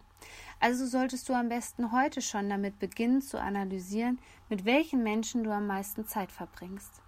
Also 0.58 0.87
solltest 0.87 1.28
du 1.28 1.34
am 1.34 1.50
besten 1.50 1.92
heute 1.92 2.22
schon 2.22 2.49
damit 2.49 2.78
beginnen 2.78 3.20
zu 3.20 3.38
analysieren, 3.38 4.18
mit 4.49 4.64
welchen 4.64 5.02
Menschen 5.02 5.44
du 5.44 5.50
am 5.50 5.66
meisten 5.66 6.06
Zeit 6.06 6.32
verbringst. 6.32 7.02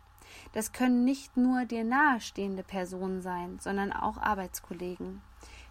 Das 0.52 0.72
können 0.72 1.04
nicht 1.04 1.38
nur 1.38 1.64
dir 1.64 1.82
nahestehende 1.82 2.62
Personen 2.62 3.22
sein, 3.22 3.58
sondern 3.58 3.90
auch 3.90 4.18
Arbeitskollegen. 4.18 5.22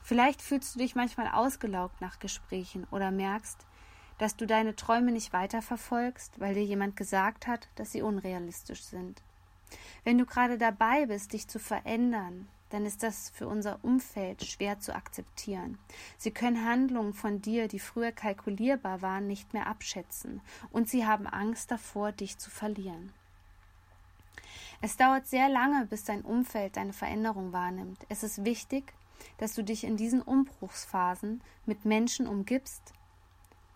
Vielleicht 0.01 0.41
fühlst 0.41 0.73
du 0.73 0.79
dich 0.79 0.95
manchmal 0.95 1.27
ausgelaugt 1.27 2.01
nach 2.01 2.17
Gesprächen 2.17 2.87
oder 2.89 3.11
merkst, 3.11 3.67
dass 4.17 4.35
du 4.35 4.47
deine 4.47 4.75
Träume 4.75 5.11
nicht 5.11 5.33
weiterverfolgst, 5.33 6.39
weil 6.39 6.55
dir 6.55 6.65
jemand 6.65 6.95
gesagt 6.95 7.45
hat, 7.45 7.69
dass 7.75 7.91
sie 7.91 8.01
unrealistisch 8.01 8.81
sind. 8.81 9.21
Wenn 10.03 10.17
du 10.17 10.25
gerade 10.25 10.57
dabei 10.57 11.05
bist, 11.05 11.33
dich 11.33 11.47
zu 11.47 11.59
verändern, 11.59 12.47
dann 12.71 12.85
ist 12.85 13.03
das 13.03 13.29
für 13.29 13.47
unser 13.47 13.83
Umfeld 13.83 14.43
schwer 14.43 14.79
zu 14.79 14.95
akzeptieren. 14.95 15.77
Sie 16.17 16.31
können 16.31 16.65
Handlungen 16.65 17.13
von 17.13 17.41
dir, 17.41 17.67
die 17.67 17.79
früher 17.79 18.11
kalkulierbar 18.11 19.01
waren, 19.01 19.27
nicht 19.27 19.53
mehr 19.53 19.67
abschätzen, 19.67 20.41
und 20.71 20.89
sie 20.89 21.05
haben 21.05 21.27
Angst 21.27 21.69
davor, 21.69 22.11
dich 22.11 22.37
zu 22.37 22.49
verlieren. 22.49 23.11
Es 24.81 24.97
dauert 24.97 25.27
sehr 25.27 25.47
lange, 25.47 25.85
bis 25.85 26.05
dein 26.05 26.21
Umfeld 26.21 26.77
deine 26.77 26.93
Veränderung 26.93 27.53
wahrnimmt. 27.53 27.99
Es 28.09 28.23
ist 28.23 28.43
wichtig, 28.45 28.93
dass 29.37 29.53
du 29.53 29.63
dich 29.63 29.83
in 29.83 29.97
diesen 29.97 30.21
Umbruchsphasen 30.21 31.41
mit 31.65 31.85
Menschen 31.85 32.25
umgibst, 32.25 32.93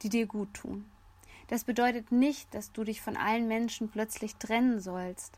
die 0.01 0.09
dir 0.09 0.25
gut 0.25 0.53
tun. 0.55 0.89
Das 1.47 1.63
bedeutet 1.63 2.11
nicht, 2.11 2.51
dass 2.55 2.71
du 2.71 2.83
dich 2.83 3.01
von 3.01 3.17
allen 3.17 3.47
Menschen 3.47 3.89
plötzlich 3.89 4.37
trennen 4.37 4.79
sollst 4.79 5.37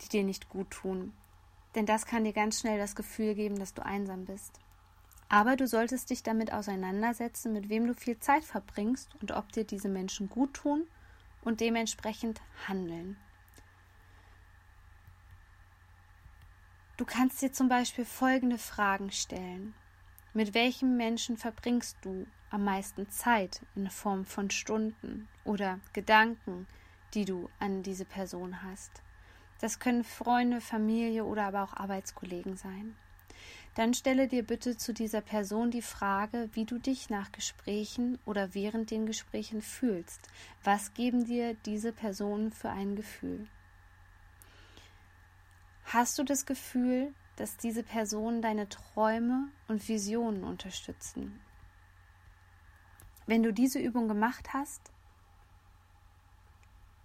die 0.00 0.08
dir 0.08 0.24
nicht 0.24 0.48
gut 0.48 0.70
tun. 0.70 1.12
Denn 1.74 1.86
das 1.86 2.06
kann 2.06 2.24
dir 2.24 2.32
ganz 2.32 2.60
schnell 2.60 2.78
das 2.78 2.96
Gefühl 2.96 3.34
geben, 3.34 3.58
dass 3.58 3.74
du 3.74 3.84
einsam 3.84 4.24
bist. 4.24 4.58
Aber 5.28 5.54
du 5.54 5.68
solltest 5.68 6.10
dich 6.10 6.24
damit 6.24 6.52
auseinandersetzen, 6.52 7.52
mit 7.52 7.68
wem 7.68 7.86
du 7.86 7.94
viel 7.94 8.18
Zeit 8.18 8.44
verbringst 8.44 9.14
und 9.20 9.30
ob 9.30 9.52
dir 9.52 9.64
diese 9.64 9.88
Menschen 9.88 10.28
gut 10.28 10.54
tun 10.54 10.86
und 11.42 11.60
dementsprechend 11.60 12.40
handeln. 12.66 13.16
Du 16.96 17.04
kannst 17.04 17.40
dir 17.40 17.52
zum 17.52 17.68
Beispiel 17.68 18.04
folgende 18.04 18.58
Fragen 18.58 19.10
stellen. 19.12 19.72
Mit 20.34 20.52
welchem 20.52 20.96
Menschen 20.96 21.36
verbringst 21.36 21.96
du 22.02 22.26
am 22.50 22.64
meisten 22.64 23.08
Zeit 23.08 23.62
in 23.74 23.88
Form 23.88 24.26
von 24.26 24.50
Stunden 24.50 25.28
oder 25.44 25.80
Gedanken, 25.92 26.66
die 27.14 27.24
du 27.24 27.48
an 27.58 27.82
diese 27.82 28.04
Person 28.04 28.62
hast? 28.62 29.02
Das 29.60 29.78
können 29.78 30.04
Freunde, 30.04 30.60
Familie 30.62 31.24
oder 31.24 31.44
aber 31.44 31.62
auch 31.62 31.74
Arbeitskollegen 31.74 32.56
sein. 32.56 32.96
Dann 33.74 33.94
stelle 33.94 34.26
dir 34.26 34.42
bitte 34.42 34.76
zu 34.76 34.92
dieser 34.92 35.20
Person 35.20 35.70
die 35.70 35.82
Frage, 35.82 36.48
wie 36.54 36.64
du 36.64 36.78
dich 36.78 37.08
nach 37.08 37.30
Gesprächen 37.30 38.18
oder 38.24 38.54
während 38.54 38.90
den 38.90 39.06
Gesprächen 39.06 39.62
fühlst. 39.62 40.28
Was 40.64 40.94
geben 40.94 41.24
dir 41.26 41.54
diese 41.66 41.92
Personen 41.92 42.52
für 42.52 42.70
ein 42.70 42.96
Gefühl? 42.96 43.46
Hast 45.84 46.18
du 46.18 46.24
das 46.24 46.46
Gefühl, 46.46 47.14
dass 47.36 47.56
diese 47.56 47.82
Personen 47.82 48.42
deine 48.42 48.68
Träume 48.68 49.48
und 49.68 49.88
Visionen 49.88 50.42
unterstützen? 50.42 51.40
Wenn 53.26 53.42
du 53.42 53.52
diese 53.52 53.78
Übung 53.78 54.08
gemacht 54.08 54.52
hast, 54.52 54.90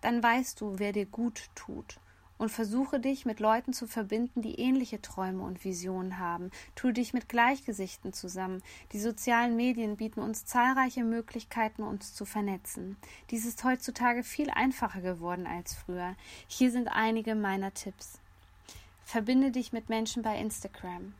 dann 0.01 0.23
weißt 0.23 0.61
du, 0.61 0.79
wer 0.79 0.93
dir 0.93 1.05
gut 1.05 1.49
tut 1.53 1.99
und 2.37 2.49
versuche 2.49 2.99
dich 2.99 3.25
mit 3.25 3.39
Leuten 3.39 3.73
zu 3.73 3.87
verbinden, 3.87 4.41
die 4.41 4.59
ähnliche 4.59 5.01
Träume 5.01 5.43
und 5.43 5.63
Visionen 5.63 6.19
haben. 6.19 6.51
Tu 6.75 6.91
dich 6.91 7.13
mit 7.13 7.29
Gleichgesichten 7.29 8.13
zusammen. 8.13 8.61
Die 8.91 8.99
sozialen 8.99 9.55
Medien 9.55 9.97
bieten 9.97 10.19
uns 10.19 10.45
zahlreiche 10.45 11.03
Möglichkeiten, 11.03 11.83
uns 11.83 12.13
zu 12.13 12.25
vernetzen. 12.25 12.97
Dies 13.31 13.45
ist 13.45 13.63
heutzutage 13.63 14.23
viel 14.23 14.49
einfacher 14.49 15.01
geworden 15.01 15.47
als 15.47 15.73
früher. 15.73 16.15
Hier 16.47 16.71
sind 16.71 16.87
einige 16.89 17.35
meiner 17.35 17.73
Tipps. 17.73 18.19
Verbinde 19.05 19.51
dich 19.51 19.71
mit 19.71 19.89
Menschen 19.89 20.23
bei 20.23 20.37
Instagram. 20.37 21.13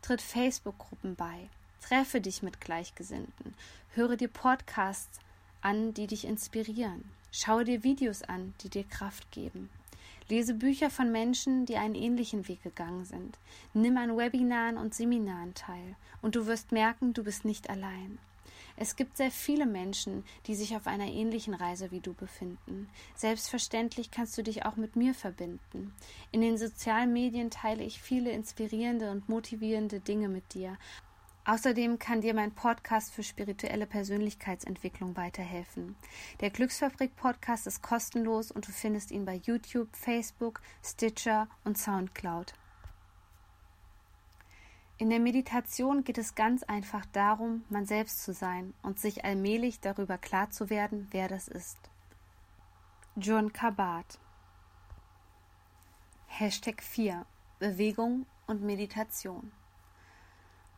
Tritt 0.00 0.22
Facebook-Gruppen 0.22 1.16
bei. 1.16 1.48
Treffe 1.80 2.20
dich 2.20 2.42
mit 2.42 2.60
Gleichgesinnten. 2.60 3.54
Höre 3.94 4.16
dir 4.16 4.28
Podcasts 4.28 5.18
an, 5.60 5.92
die 5.94 6.06
dich 6.06 6.24
inspirieren. 6.24 7.04
Schaue 7.30 7.64
dir 7.64 7.82
Videos 7.82 8.22
an, 8.22 8.54
die 8.62 8.68
dir 8.68 8.84
Kraft 8.84 9.30
geben. 9.32 9.68
Lese 10.28 10.54
Bücher 10.54 10.90
von 10.90 11.12
Menschen, 11.12 11.66
die 11.66 11.76
einen 11.76 11.94
ähnlichen 11.94 12.48
Weg 12.48 12.62
gegangen 12.62 13.04
sind. 13.04 13.38
Nimm 13.74 13.96
an 13.96 14.16
Webinaren 14.16 14.76
und 14.76 14.94
Seminaren 14.94 15.54
teil 15.54 15.96
und 16.22 16.36
du 16.36 16.46
wirst 16.46 16.72
merken, 16.72 17.12
du 17.12 17.24
bist 17.24 17.44
nicht 17.44 17.70
allein. 17.70 18.18
Es 18.76 18.96
gibt 18.96 19.16
sehr 19.16 19.30
viele 19.30 19.66
Menschen, 19.66 20.24
die 20.46 20.54
sich 20.54 20.74
auf 20.74 20.86
einer 20.86 21.06
ähnlichen 21.06 21.54
Reise 21.54 21.90
wie 21.90 22.00
du 22.00 22.14
befinden. 22.14 22.88
Selbstverständlich 23.14 24.10
kannst 24.10 24.36
du 24.38 24.42
dich 24.42 24.64
auch 24.64 24.76
mit 24.76 24.96
mir 24.96 25.14
verbinden. 25.14 25.92
In 26.30 26.40
den 26.40 26.56
sozialen 26.56 27.12
Medien 27.12 27.50
teile 27.50 27.84
ich 27.84 28.00
viele 28.00 28.30
inspirierende 28.30 29.10
und 29.10 29.28
motivierende 29.28 30.00
Dinge 30.00 30.28
mit 30.28 30.54
dir. 30.54 30.78
Außerdem 31.44 31.98
kann 31.98 32.20
dir 32.20 32.34
mein 32.34 32.52
Podcast 32.52 33.12
für 33.12 33.24
spirituelle 33.24 33.86
Persönlichkeitsentwicklung 33.86 35.16
weiterhelfen. 35.16 35.96
Der 36.40 36.50
Glücksfabrik 36.50 37.16
Podcast 37.16 37.66
ist 37.66 37.82
kostenlos 37.82 38.52
und 38.52 38.68
du 38.68 38.72
findest 38.72 39.10
ihn 39.10 39.24
bei 39.24 39.40
YouTube, 39.44 39.88
Facebook, 39.96 40.60
Stitcher 40.84 41.48
und 41.64 41.76
Soundcloud. 41.76 42.54
In 44.98 45.10
der 45.10 45.18
Meditation 45.18 46.04
geht 46.04 46.18
es 46.18 46.36
ganz 46.36 46.62
einfach 46.62 47.04
darum, 47.06 47.64
man 47.70 47.86
selbst 47.86 48.22
zu 48.22 48.32
sein 48.32 48.72
und 48.82 49.00
sich 49.00 49.24
allmählich 49.24 49.80
darüber 49.80 50.18
klar 50.18 50.50
zu 50.50 50.70
werden, 50.70 51.08
wer 51.10 51.26
das 51.26 51.48
ist. 51.48 51.78
John 53.16 53.52
Kabat 53.52 54.20
Hashtag 56.28 56.84
4 56.84 57.26
Bewegung 57.58 58.26
und 58.46 58.62
Meditation 58.62 59.50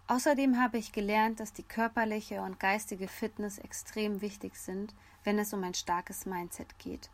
Außerdem 0.06 0.60
habe 0.60 0.76
ich 0.76 0.92
gelernt, 0.92 1.40
dass 1.40 1.52
die 1.52 1.62
körperliche 1.62 2.42
und 2.42 2.60
geistige 2.60 3.08
Fitness 3.08 3.58
extrem 3.58 4.20
wichtig 4.20 4.56
sind, 4.56 4.94
wenn 5.24 5.38
es 5.38 5.54
um 5.54 5.64
ein 5.64 5.74
starkes 5.74 6.26
Mindset 6.26 6.78
geht. 6.78 7.08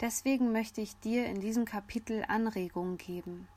Deswegen 0.00 0.52
möchte 0.52 0.80
ich 0.80 0.98
dir 1.00 1.26
in 1.26 1.40
diesem 1.40 1.64
Kapitel 1.64 2.24
Anregungen 2.28 2.98
geben. 2.98 3.48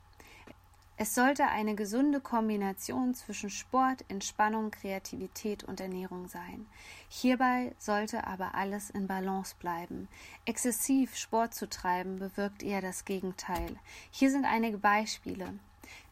Es 1.00 1.14
sollte 1.14 1.46
eine 1.46 1.76
gesunde 1.76 2.20
Kombination 2.20 3.14
zwischen 3.14 3.50
Sport, 3.50 4.04
Entspannung, 4.08 4.72
Kreativität 4.72 5.62
und 5.62 5.78
Ernährung 5.78 6.26
sein. 6.26 6.66
Hierbei 7.08 7.72
sollte 7.78 8.26
aber 8.26 8.56
alles 8.56 8.90
in 8.90 9.06
Balance 9.06 9.54
bleiben. 9.60 10.08
Exzessiv 10.44 11.14
Sport 11.14 11.54
zu 11.54 11.68
treiben 11.68 12.18
bewirkt 12.18 12.64
eher 12.64 12.80
das 12.80 13.04
Gegenteil. 13.04 13.76
Hier 14.10 14.32
sind 14.32 14.44
einige 14.44 14.78
Beispiele. 14.78 15.60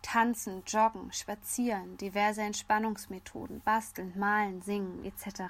Tanzen, 0.07 0.63
Joggen, 0.69 1.13
Spazieren, 1.13 1.97
diverse 1.97 2.41
Entspannungsmethoden, 2.41 3.61
Basteln, 3.63 4.13
Malen, 4.17 4.63
Singen 4.63 5.05
etc. 5.05 5.43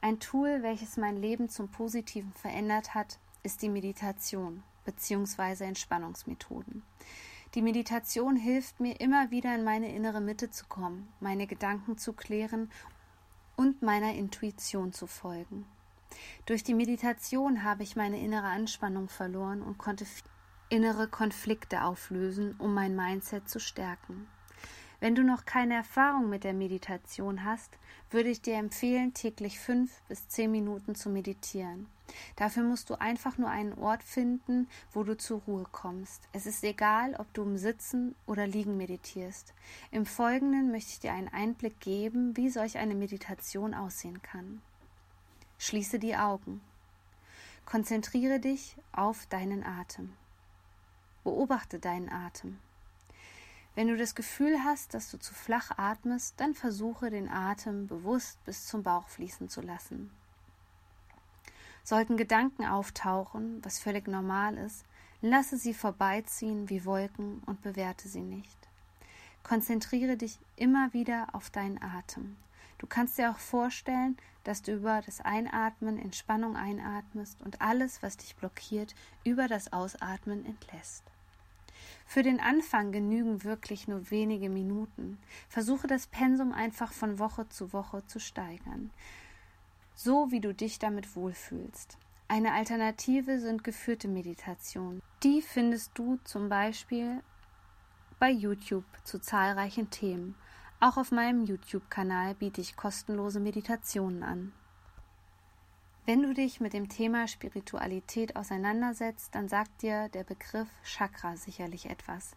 Ein 0.00 0.18
Tool, 0.18 0.62
welches 0.62 0.96
mein 0.96 1.20
Leben 1.20 1.50
zum 1.50 1.68
Positiven 1.68 2.32
verändert 2.32 2.94
hat, 2.94 3.18
ist 3.42 3.60
die 3.60 3.68
Meditation 3.68 4.62
bzw. 4.86 5.64
Entspannungsmethoden. 5.64 6.84
Die 7.54 7.60
Meditation 7.60 8.36
hilft 8.36 8.80
mir 8.80 8.98
immer 8.98 9.30
wieder 9.30 9.54
in 9.54 9.62
meine 9.62 9.94
innere 9.94 10.22
Mitte 10.22 10.50
zu 10.50 10.64
kommen, 10.64 11.12
meine 11.20 11.46
Gedanken 11.46 11.98
zu 11.98 12.14
klären 12.14 12.70
und 13.56 13.82
meiner 13.82 14.14
Intuition 14.14 14.94
zu 14.94 15.06
folgen. 15.06 15.66
Durch 16.46 16.64
die 16.64 16.72
Meditation 16.72 17.62
habe 17.62 17.82
ich 17.82 17.94
meine 17.94 18.18
innere 18.20 18.46
Anspannung 18.46 19.10
verloren 19.10 19.60
und 19.60 19.76
konnte 19.76 20.06
innere 20.68 21.08
Konflikte 21.08 21.84
auflösen, 21.84 22.54
um 22.58 22.74
mein 22.74 22.96
Mindset 22.96 23.48
zu 23.48 23.60
stärken. 23.60 24.26
Wenn 25.00 25.14
du 25.14 25.22
noch 25.22 25.44
keine 25.44 25.74
Erfahrung 25.74 26.30
mit 26.30 26.44
der 26.44 26.54
Meditation 26.54 27.44
hast, 27.44 27.76
würde 28.10 28.30
ich 28.30 28.40
dir 28.40 28.54
empfehlen, 28.54 29.12
täglich 29.12 29.58
fünf 29.60 30.00
bis 30.08 30.28
zehn 30.28 30.50
Minuten 30.50 30.94
zu 30.94 31.10
meditieren. 31.10 31.88
Dafür 32.36 32.62
musst 32.62 32.88
du 32.88 32.98
einfach 32.98 33.36
nur 33.36 33.50
einen 33.50 33.74
Ort 33.74 34.02
finden, 34.02 34.68
wo 34.92 35.02
du 35.02 35.16
zur 35.16 35.42
Ruhe 35.42 35.66
kommst. 35.70 36.22
Es 36.32 36.46
ist 36.46 36.64
egal, 36.64 37.14
ob 37.18 37.32
du 37.34 37.42
im 37.42 37.58
Sitzen 37.58 38.14
oder 38.26 38.46
Liegen 38.46 38.76
meditierst. 38.76 39.52
Im 39.90 40.06
Folgenden 40.06 40.70
möchte 40.70 40.92
ich 40.92 41.00
dir 41.00 41.12
einen 41.12 41.28
Einblick 41.28 41.80
geben, 41.80 42.36
wie 42.36 42.48
solch 42.48 42.78
eine 42.78 42.94
Meditation 42.94 43.74
aussehen 43.74 44.22
kann. 44.22 44.62
Schließe 45.58 45.98
die 45.98 46.16
Augen. 46.16 46.60
Konzentriere 47.66 48.40
dich 48.40 48.76
auf 48.92 49.26
deinen 49.26 49.64
Atem. 49.64 50.12
Beobachte 51.24 51.78
deinen 51.78 52.10
Atem. 52.10 52.58
Wenn 53.74 53.88
du 53.88 53.96
das 53.96 54.14
Gefühl 54.14 54.62
hast, 54.62 54.94
dass 54.94 55.10
du 55.10 55.18
zu 55.18 55.34
flach 55.34 55.72
atmest, 55.76 56.34
dann 56.36 56.54
versuche 56.54 57.10
den 57.10 57.28
Atem 57.28 57.88
bewusst 57.88 58.42
bis 58.44 58.66
zum 58.66 58.84
Bauch 58.84 59.08
fließen 59.08 59.48
zu 59.48 59.62
lassen. 59.62 60.12
Sollten 61.82 62.16
Gedanken 62.16 62.64
auftauchen, 62.64 63.60
was 63.64 63.80
völlig 63.80 64.06
normal 64.06 64.56
ist, 64.56 64.84
lasse 65.20 65.56
sie 65.56 65.74
vorbeiziehen 65.74 66.70
wie 66.70 66.84
Wolken 66.84 67.42
und 67.46 67.62
bewerte 67.62 68.08
sie 68.08 68.22
nicht. 68.22 68.56
Konzentriere 69.42 70.16
dich 70.16 70.38
immer 70.56 70.92
wieder 70.92 71.26
auf 71.32 71.50
deinen 71.50 71.82
Atem. 71.82 72.36
Du 72.78 72.86
kannst 72.86 73.18
dir 73.18 73.30
auch 73.30 73.38
vorstellen, 73.38 74.16
dass 74.44 74.62
du 74.62 74.74
über 74.74 75.02
das 75.04 75.20
Einatmen 75.20 75.98
Entspannung 75.98 76.56
einatmest 76.56 77.42
und 77.42 77.60
alles, 77.60 78.02
was 78.02 78.16
dich 78.16 78.36
blockiert, 78.36 78.94
über 79.24 79.48
das 79.48 79.72
Ausatmen 79.72 80.46
entlässt. 80.46 81.02
Für 82.14 82.22
den 82.22 82.38
Anfang 82.38 82.92
genügen 82.92 83.42
wirklich 83.42 83.88
nur 83.88 84.08
wenige 84.12 84.48
Minuten. 84.48 85.18
Versuche 85.48 85.88
das 85.88 86.06
Pensum 86.06 86.52
einfach 86.52 86.92
von 86.92 87.18
Woche 87.18 87.48
zu 87.48 87.72
Woche 87.72 88.06
zu 88.06 88.20
steigern, 88.20 88.92
so 89.96 90.30
wie 90.30 90.38
du 90.38 90.54
dich 90.54 90.78
damit 90.78 91.16
wohlfühlst. 91.16 91.98
Eine 92.28 92.52
Alternative 92.52 93.40
sind 93.40 93.64
geführte 93.64 94.06
Meditationen. 94.06 95.02
Die 95.24 95.42
findest 95.42 95.90
du 95.98 96.20
zum 96.22 96.48
Beispiel 96.48 97.20
bei 98.20 98.30
YouTube 98.30 98.84
zu 99.02 99.18
zahlreichen 99.18 99.90
Themen. 99.90 100.36
Auch 100.78 100.96
auf 100.96 101.10
meinem 101.10 101.44
YouTube-Kanal 101.44 102.36
biete 102.36 102.60
ich 102.60 102.76
kostenlose 102.76 103.40
Meditationen 103.40 104.22
an. 104.22 104.52
Wenn 106.06 106.20
du 106.20 106.34
dich 106.34 106.60
mit 106.60 106.74
dem 106.74 106.90
Thema 106.90 107.26
Spiritualität 107.26 108.36
auseinandersetzt, 108.36 109.34
dann 109.34 109.48
sagt 109.48 109.80
dir 109.80 110.10
der 110.10 110.22
Begriff 110.22 110.68
Chakra 110.84 111.38
sicherlich 111.38 111.86
etwas. 111.86 112.32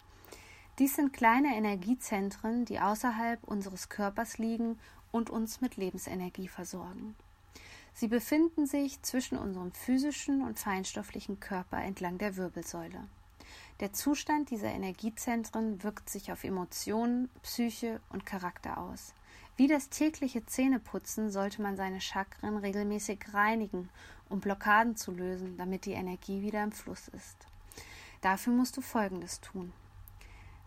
Dies 0.79 0.95
sind 0.95 1.11
kleine 1.11 1.53
Energiezentren, 1.53 2.63
die 2.63 2.79
außerhalb 2.79 3.43
unseres 3.43 3.89
Körpers 3.89 4.37
liegen 4.37 4.79
und 5.11 5.29
uns 5.29 5.59
mit 5.59 5.75
Lebensenergie 5.75 6.47
versorgen. 6.47 7.15
Sie 7.93 8.07
befinden 8.07 8.67
sich 8.67 9.01
zwischen 9.01 9.37
unserem 9.37 9.73
physischen 9.73 10.43
und 10.43 10.59
feinstofflichen 10.59 11.41
Körper 11.41 11.83
entlang 11.83 12.17
der 12.19 12.37
Wirbelsäule. 12.37 13.09
Der 13.81 13.91
Zustand 13.91 14.49
dieser 14.49 14.71
Energiezentren 14.71 15.83
wirkt 15.83 16.09
sich 16.09 16.31
auf 16.31 16.45
Emotionen, 16.45 17.29
Psyche 17.43 17.99
und 18.11 18.25
Charakter 18.25 18.77
aus. 18.77 19.13
Wie 19.57 19.67
das 19.67 19.89
tägliche 19.89 20.45
Zähneputzen 20.45 21.31
sollte 21.31 21.63
man 21.63 21.75
seine 21.75 21.99
Chakren 21.99 22.57
regelmäßig 22.57 23.33
reinigen, 23.33 23.89
um 24.29 24.39
Blockaden 24.39 24.95
zu 24.95 25.11
lösen, 25.11 25.57
damit 25.57 25.85
die 25.85 25.93
Energie 25.93 26.43
wieder 26.43 26.63
im 26.63 26.71
Fluss 26.71 27.07
ist. 27.07 27.37
Dafür 28.21 28.53
musst 28.53 28.77
du 28.77 28.81
Folgendes 28.81 29.41
tun. 29.41 29.73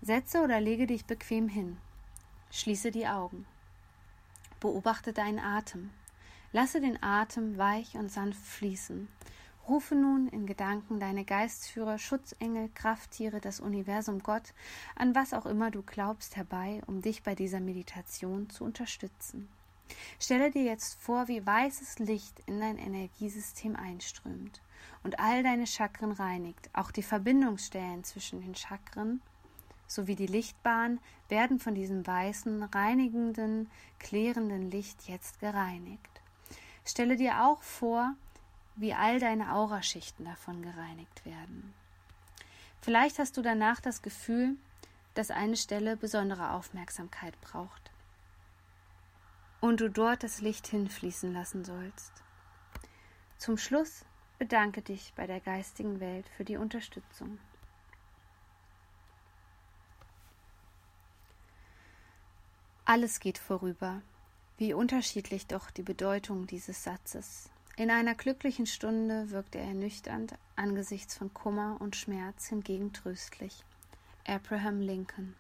Setze 0.03 0.43
oder 0.43 0.61
lege 0.61 0.89
dich 0.89 1.05
bequem 1.05 1.49
hin. 1.49 1.79
Schließe 2.51 2.91
die 2.91 3.07
Augen. 3.07 3.47
Beobachte 4.59 5.13
deinen 5.13 5.39
Atem. 5.39 5.91
Lasse 6.53 6.81
den 6.81 7.01
Atem 7.01 7.59
weich 7.59 7.95
und 7.95 8.11
sanft 8.11 8.45
fließen 8.45 9.09
Rufe 9.69 9.95
nun 9.95 10.29
in 10.29 10.47
Gedanken 10.47 10.99
deine 10.99 11.25
Geistführer, 11.25 11.99
Schutzengel, 11.99 12.71
Krafttiere, 12.75 13.41
das 13.41 13.61
Universum, 13.61 14.23
Gott, 14.23 14.55
an 14.97 15.15
was 15.15 15.33
auch 15.33 15.47
immer 15.47 15.71
du 15.71 15.83
glaubst, 15.83 16.37
herbei, 16.37 16.83
um 16.87 17.03
dich 17.03 17.23
bei 17.23 17.35
dieser 17.35 17.61
Meditation 17.61 18.51
zu 18.51 18.65
unterstützen. 18.65 19.49
Stelle 20.19 20.51
dir 20.51 20.65
jetzt 20.65 21.01
vor, 21.01 21.29
wie 21.29 21.45
weißes 21.45 21.99
Licht 21.99 22.41
in 22.47 22.61
dein 22.61 22.79
Energiesystem 22.79 23.77
einströmt 23.77 24.61
und 25.03 25.19
all 25.19 25.43
deine 25.43 25.67
Chakren 25.67 26.13
reinigt. 26.13 26.71
Auch 26.73 26.91
die 26.91 27.03
Verbindungsstellen 27.03 28.05
zwischen 28.05 28.41
den 28.41 28.55
Chakren 28.55 29.21
sowie 29.87 30.15
die 30.15 30.27
Lichtbahn 30.27 31.01
werden 31.29 31.59
von 31.59 31.75
diesem 31.75 32.07
weißen, 32.07 32.63
reinigenden, 32.63 33.69
klärenden 33.99 34.71
Licht 34.71 35.09
jetzt 35.09 35.41
gereinigt. 35.41 36.23
Stelle 36.85 37.17
dir 37.17 37.45
auch 37.45 37.63
vor, 37.63 38.15
wie 38.81 38.95
all 38.95 39.21
deine 39.21 39.53
Auraschichten 39.53 40.25
davon 40.25 40.63
gereinigt 40.63 41.27
werden. 41.27 41.75
Vielleicht 42.81 43.19
hast 43.19 43.37
du 43.37 43.43
danach 43.43 43.81
das 43.81 44.01
Gefühl, 44.01 44.57
dass 45.13 45.31
eine 45.31 45.57
Stelle 45.57 45.99
besondere 45.99 46.53
Aufmerksamkeit 46.53 47.39
braucht 47.43 47.91
und 49.61 49.81
du 49.81 49.91
dort 49.91 50.23
das 50.23 50.41
Licht 50.41 50.67
hinfließen 50.67 51.31
lassen 51.35 51.63
sollst. 51.63 52.13
Zum 53.37 53.59
Schluss 53.59 54.07
bedanke 54.39 54.81
dich 54.81 55.13
bei 55.15 55.27
der 55.27 55.41
geistigen 55.41 56.01
Welt 56.01 56.27
für 56.37 56.45
die 56.45 56.57
Unterstützung. 56.57 57.39
Alles 62.87 63.21
geht 63.21 63.37
vorüber. 63.37 64.01
Wie 64.57 64.73
unterschiedlich 64.73 65.47
doch 65.47 65.71
die 65.71 65.83
Bedeutung 65.83 66.47
dieses 66.47 66.83
Satzes 66.83 67.51
In 67.81 67.91
einer 67.91 68.15
glücklichen 68.15 68.67
Stunde 68.67 69.31
wirkt 69.31 69.55
er 69.55 69.63
ernüchternd, 69.63 70.35
angesichts 70.55 71.17
von 71.17 71.33
Kummer 71.33 71.79
und 71.81 71.97
Schmerz 71.97 72.49
hingegen 72.49 72.93
tröstlich. 72.93 73.65
Abraham 74.27 74.83
Lincoln 74.83 75.35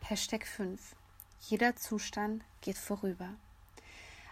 Hashtag 0.00 0.46
5 0.46 0.96
Jeder 1.50 1.76
Zustand 1.76 2.42
geht 2.62 2.78
vorüber. 2.78 3.28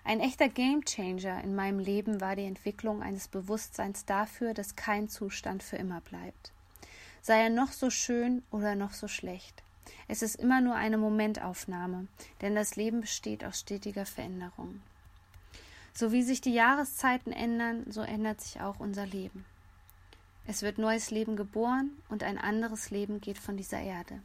Ein 0.05 0.21
echter 0.21 0.49
Gamechanger 0.49 1.45
in 1.45 1.55
meinem 1.55 1.81
Leben 1.81 2.23
war 2.23 2.35
die 2.35 2.47
Entwicklung 2.47 3.03
eines 3.03 3.29
Bewusstseins 3.29 4.07
dafür, 4.07 4.55
dass 4.55 4.75
kein 4.75 5.11
Zustand 5.11 5.63
für 5.63 5.77
immer 5.77 6.01
bleibt. 6.01 6.51
Sei 7.21 7.43
er 7.43 7.51
noch 7.51 7.73
so 7.73 7.91
schön 7.91 8.43
oder 8.51 8.75
noch 8.75 8.95
so 8.95 9.07
schlecht. 9.07 9.63
Es 10.09 10.23
ist 10.23 10.37
immer 10.37 10.63
nur 10.63 10.77
eine 10.77 10.97
Momentaufnahme, 10.97 12.07
denn 12.41 12.55
das 12.55 12.77
Leben 12.77 13.03
besteht 13.03 13.45
aus 13.45 13.61
stetiger 13.61 14.07
Veränderung. 14.07 14.81
So 15.93 16.13
wie 16.13 16.23
sich 16.23 16.41
die 16.41 16.55
Jahreszeiten 16.55 17.33
ändern, 17.33 17.85
so 17.91 18.01
ändert 18.01 18.41
sich 18.41 18.61
auch 18.61 18.81
unser 18.81 19.07
Leben. 19.07 19.45
Es 20.47 20.63
wird 20.63 20.79
neues 20.79 21.11
Leben 21.11 21.37
geboren 21.37 21.91
und 22.09 22.23
ein 22.23 22.39
anderes 22.39 22.91
Leben 22.91 23.21
geht 23.21 23.39
von 23.39 23.57
dieser 23.57 23.81
Erde. 23.81 24.21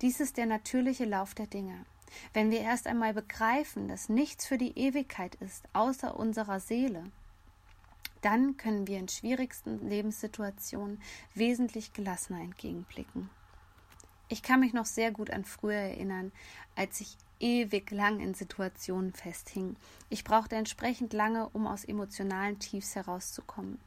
Dies 0.00 0.20
ist 0.20 0.36
der 0.36 0.46
natürliche 0.46 1.04
Lauf 1.04 1.34
der 1.34 1.46
Dinge. 1.46 1.84
Wenn 2.32 2.50
wir 2.50 2.60
erst 2.60 2.86
einmal 2.86 3.12
begreifen, 3.12 3.88
dass 3.88 4.08
nichts 4.08 4.46
für 4.46 4.58
die 4.58 4.78
Ewigkeit 4.78 5.34
ist, 5.36 5.64
außer 5.72 6.16
unserer 6.16 6.60
Seele, 6.60 7.04
dann 8.20 8.56
können 8.56 8.86
wir 8.86 8.98
in 8.98 9.08
schwierigsten 9.08 9.88
Lebenssituationen 9.88 11.00
wesentlich 11.34 11.92
gelassener 11.92 12.40
entgegenblicken. 12.40 13.30
Ich 14.28 14.42
kann 14.42 14.60
mich 14.60 14.72
noch 14.72 14.86
sehr 14.86 15.10
gut 15.10 15.30
an 15.30 15.44
früher 15.44 15.74
erinnern, 15.74 16.32
als 16.76 17.00
ich 17.00 17.16
ewig 17.40 17.90
lang 17.90 18.20
in 18.20 18.34
Situationen 18.34 19.12
festhing. 19.12 19.76
Ich 20.08 20.24
brauchte 20.24 20.56
entsprechend 20.56 21.12
lange, 21.12 21.48
um 21.50 21.66
aus 21.66 21.84
emotionalen 21.84 22.58
Tiefs 22.58 22.94
herauszukommen. 22.94 23.78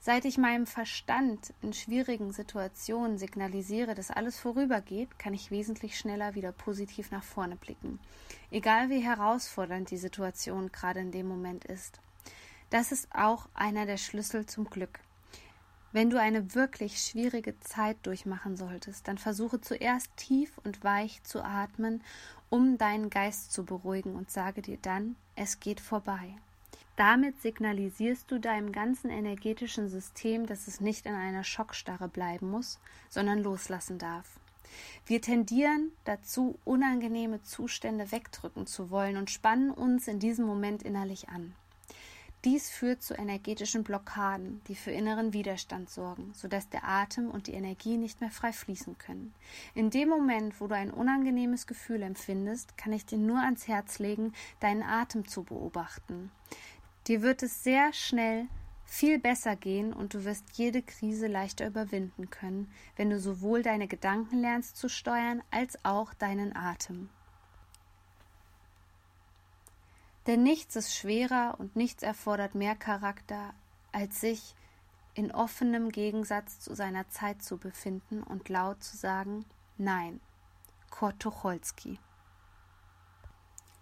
Seit 0.00 0.26
ich 0.26 0.36
meinem 0.36 0.66
Verstand 0.66 1.54
in 1.62 1.72
schwierigen 1.72 2.30
Situationen 2.30 3.16
signalisiere, 3.16 3.94
dass 3.94 4.10
alles 4.10 4.38
vorübergeht, 4.38 5.18
kann 5.18 5.32
ich 5.32 5.50
wesentlich 5.50 5.98
schneller 5.98 6.34
wieder 6.34 6.52
positiv 6.52 7.10
nach 7.10 7.24
vorne 7.24 7.56
blicken. 7.56 7.98
Egal 8.50 8.90
wie 8.90 9.00
herausfordernd 9.00 9.90
die 9.90 9.96
Situation 9.96 10.70
gerade 10.70 11.00
in 11.00 11.10
dem 11.10 11.26
Moment 11.26 11.64
ist. 11.64 12.00
Das 12.68 12.92
ist 12.92 13.08
auch 13.14 13.48
einer 13.54 13.86
der 13.86 13.96
Schlüssel 13.96 14.44
zum 14.44 14.68
Glück. 14.68 15.00
Wenn 15.92 16.10
du 16.10 16.20
eine 16.20 16.56
wirklich 16.56 16.98
schwierige 16.98 17.58
Zeit 17.60 17.96
durchmachen 18.02 18.56
solltest, 18.56 19.06
dann 19.06 19.16
versuche 19.16 19.60
zuerst 19.60 20.14
tief 20.16 20.58
und 20.64 20.82
weich 20.82 21.22
zu 21.22 21.42
atmen, 21.42 22.02
um 22.54 22.78
deinen 22.78 23.10
Geist 23.10 23.52
zu 23.52 23.64
beruhigen 23.64 24.14
und 24.14 24.30
sage 24.30 24.62
dir 24.62 24.78
dann, 24.80 25.16
es 25.34 25.58
geht 25.58 25.80
vorbei. 25.80 26.36
Damit 26.94 27.42
signalisierst 27.42 28.30
du 28.30 28.38
deinem 28.38 28.70
ganzen 28.70 29.10
energetischen 29.10 29.88
System, 29.88 30.46
dass 30.46 30.68
es 30.68 30.80
nicht 30.80 31.04
in 31.04 31.14
einer 31.14 31.42
Schockstarre 31.42 32.06
bleiben 32.06 32.48
muss, 32.48 32.78
sondern 33.10 33.42
loslassen 33.42 33.98
darf. 33.98 34.38
Wir 35.04 35.20
tendieren 35.20 35.90
dazu, 36.04 36.56
unangenehme 36.64 37.42
Zustände 37.42 38.12
wegdrücken 38.12 38.68
zu 38.68 38.88
wollen 38.88 39.16
und 39.16 39.32
spannen 39.32 39.72
uns 39.72 40.06
in 40.06 40.20
diesem 40.20 40.46
Moment 40.46 40.84
innerlich 40.84 41.28
an. 41.30 41.56
Dies 42.44 42.68
führt 42.68 43.02
zu 43.02 43.14
energetischen 43.14 43.84
Blockaden, 43.84 44.60
die 44.68 44.74
für 44.74 44.90
inneren 44.90 45.32
Widerstand 45.32 45.88
sorgen, 45.88 46.32
sodass 46.34 46.68
der 46.68 46.84
Atem 46.84 47.30
und 47.30 47.46
die 47.46 47.54
Energie 47.54 47.96
nicht 47.96 48.20
mehr 48.20 48.30
frei 48.30 48.52
fließen 48.52 48.98
können. 48.98 49.32
In 49.74 49.88
dem 49.88 50.10
Moment, 50.10 50.60
wo 50.60 50.66
du 50.66 50.74
ein 50.74 50.90
unangenehmes 50.90 51.66
Gefühl 51.66 52.02
empfindest, 52.02 52.76
kann 52.76 52.92
ich 52.92 53.06
dir 53.06 53.16
nur 53.16 53.38
ans 53.38 53.66
Herz 53.66 53.98
legen, 53.98 54.34
deinen 54.60 54.82
Atem 54.82 55.26
zu 55.26 55.42
beobachten. 55.44 56.30
Dir 57.06 57.22
wird 57.22 57.42
es 57.42 57.64
sehr 57.64 57.94
schnell 57.94 58.46
viel 58.84 59.18
besser 59.18 59.56
gehen 59.56 59.94
und 59.94 60.12
du 60.12 60.26
wirst 60.26 60.44
jede 60.52 60.82
Krise 60.82 61.28
leichter 61.28 61.66
überwinden 61.66 62.28
können, 62.28 62.70
wenn 62.96 63.08
du 63.08 63.18
sowohl 63.18 63.62
deine 63.62 63.88
Gedanken 63.88 64.38
lernst 64.38 64.76
zu 64.76 64.90
steuern 64.90 65.42
als 65.50 65.82
auch 65.82 66.12
deinen 66.12 66.54
Atem. 66.54 67.08
Denn 70.26 70.42
nichts 70.42 70.76
ist 70.76 70.94
schwerer 70.94 71.56
und 71.58 71.76
nichts 71.76 72.02
erfordert 72.02 72.54
mehr 72.54 72.74
Charakter, 72.74 73.54
als 73.92 74.20
sich 74.20 74.54
in 75.14 75.30
offenem 75.30 75.90
Gegensatz 75.90 76.60
zu 76.60 76.74
seiner 76.74 77.08
Zeit 77.08 77.42
zu 77.42 77.58
befinden 77.58 78.22
und 78.22 78.48
laut 78.48 78.82
zu 78.82 78.96
sagen 78.96 79.44
Nein. 79.76 80.20
Kurt 80.90 81.20
Tucholsky 81.20 81.98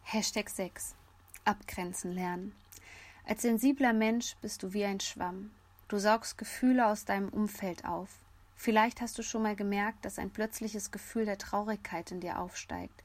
Hashtag 0.03 0.51
6 0.51 0.95
Abgrenzen 1.45 2.13
lernen 2.13 2.55
als 3.25 3.43
sensibler 3.43 3.93
Mensch 3.93 4.37
bist 4.43 4.63
du 4.63 4.73
wie 4.73 4.85
ein 4.85 4.99
Schwamm. 4.99 5.53
Du 5.87 5.99
saugst 5.99 6.39
Gefühle 6.39 6.87
aus 6.89 7.05
deinem 7.05 7.29
Umfeld 7.29 7.85
auf. 7.85 8.09
Vielleicht 8.57 9.01
hast 9.01 9.17
du 9.17 9.23
schon 9.23 9.43
mal 9.43 9.55
gemerkt, 9.55 10.05
dass 10.05 10.19
ein 10.19 10.31
plötzliches 10.31 10.91
Gefühl 10.91 11.25
der 11.25 11.39
Traurigkeit 11.39 12.11
in 12.11 12.21
dir 12.21 12.41
aufsteigt 12.41 13.05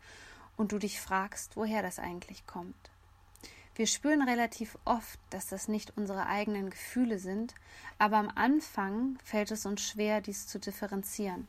und 0.56 0.72
du 0.72 0.80
dich 0.80 1.00
fragst, 1.00 1.56
woher 1.56 1.84
das 1.84 2.00
eigentlich 2.00 2.48
kommt. 2.48 2.90
Wir 3.78 3.86
spüren 3.86 4.24
relativ 4.24 4.76
oft, 4.86 5.20
dass 5.30 5.46
das 5.50 5.68
nicht 5.68 5.96
unsere 5.98 6.26
eigenen 6.26 6.72
Gefühle 6.72 7.20
sind, 7.20 7.54
aber 8.00 8.18
am 8.18 8.32
Anfang 8.34 9.20
fällt 9.24 9.52
es 9.52 9.68
uns 9.68 9.84
schwer, 9.84 10.20
dies 10.20 10.48
zu 10.48 10.60
differenzieren. 10.60 11.48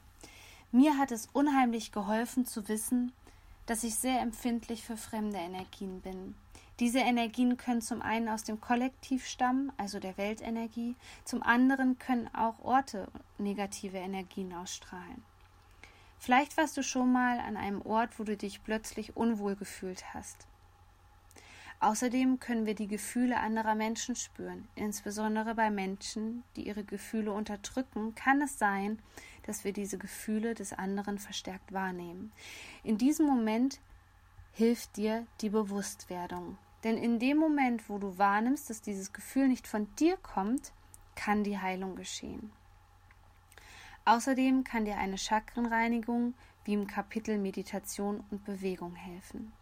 Mir 0.71 0.99
hat 0.99 1.11
es 1.11 1.31
unheimlich 1.33 1.91
geholfen 1.91 2.45
zu 2.45 2.69
wissen, 2.69 3.13
dass 3.65 3.83
ich 3.83 3.95
sehr 3.95 4.21
empfindlich 4.21 4.85
für 4.85 4.99
fremde 4.99 5.39
Energien 5.39 6.03
bin. 6.03 6.35
Diese 6.81 6.99
Energien 6.99 7.57
können 7.57 7.81
zum 7.81 8.03
einen 8.03 8.29
aus 8.29 8.45
dem 8.45 8.61
Kollektiv 8.61 9.27
stammen, 9.27 9.73
also 9.79 9.99
der 9.99 10.19
Weltenergie, 10.19 10.97
zum 11.25 11.43
anderen 11.43 11.99
können 11.99 12.29
auch 12.35 12.63
Orte 12.63 13.09
negative 13.39 13.97
Energien 13.97 14.53
ausstrahlen. 14.53 15.25
Vielleicht 16.19 16.59
warst 16.59 16.77
du 16.77 16.83
schon 16.83 17.11
mal 17.11 17.41
an 17.41 17.57
einem 17.57 17.81
Ort, 17.81 18.19
wo 18.19 18.25
du 18.25 18.37
dich 18.37 18.63
plötzlich 18.63 19.17
unwohl 19.17 19.57
gefühlt 19.57 20.13
hast. 20.13 20.47
Außerdem 21.81 22.41
können 22.41 22.67
wir 22.67 22.75
die 22.75 22.89
Gefühle 22.89 23.39
anderer 23.39 23.77
Menschen 23.77 24.17
spüren. 24.17 24.69
Insbesondere 24.75 25.55
bei 25.55 25.71
Menschen, 25.71 26.43
die 26.57 26.67
ihre 26.67 26.83
Gefühle 26.83 27.33
unterdrücken, 27.33 28.17
kann 28.17 28.43
es 28.43 28.59
sein, 28.59 28.99
dass 29.45 29.63
wir 29.63 29.73
diese 29.73 29.97
Gefühle 29.97 30.55
des 30.55 30.73
anderen 30.73 31.19
verstärkt 31.19 31.73
wahrnehmen. 31.73 32.33
In 32.83 32.99
diesem 32.99 33.27
Moment 33.27 33.81
hilft 34.53 34.97
dir 34.97 35.25
die 35.41 35.51
Bewusstwerdung. 35.51 36.59
Denn 36.83 36.97
in 36.97 37.21
dem 37.21 37.39
Moment, 37.39 37.89
wo 37.89 37.99
du 37.99 38.19
wahrnimmst, 38.19 38.71
dass 38.71 38.83
dieses 38.83 39.13
Gefühl 39.13 39.47
nicht 39.47 39.69
von 39.69 39.89
dir 39.97 40.17
kommt, 40.17 40.73
kann 41.15 41.45
die 41.45 41.59
Heilung 41.59 41.95
geschehen. 41.95 42.53
Außerdem 44.05 44.65
kann 44.65 44.85
dir 44.85 44.97
eine 44.97 45.19
Chakrenreinigung 45.19 46.35
wie 46.65 46.75
im 46.75 46.87
Kapitel 46.87 47.39
Meditation 47.39 48.25
und 48.31 48.45
Bewegung 48.45 48.95
helfen. 48.95 49.53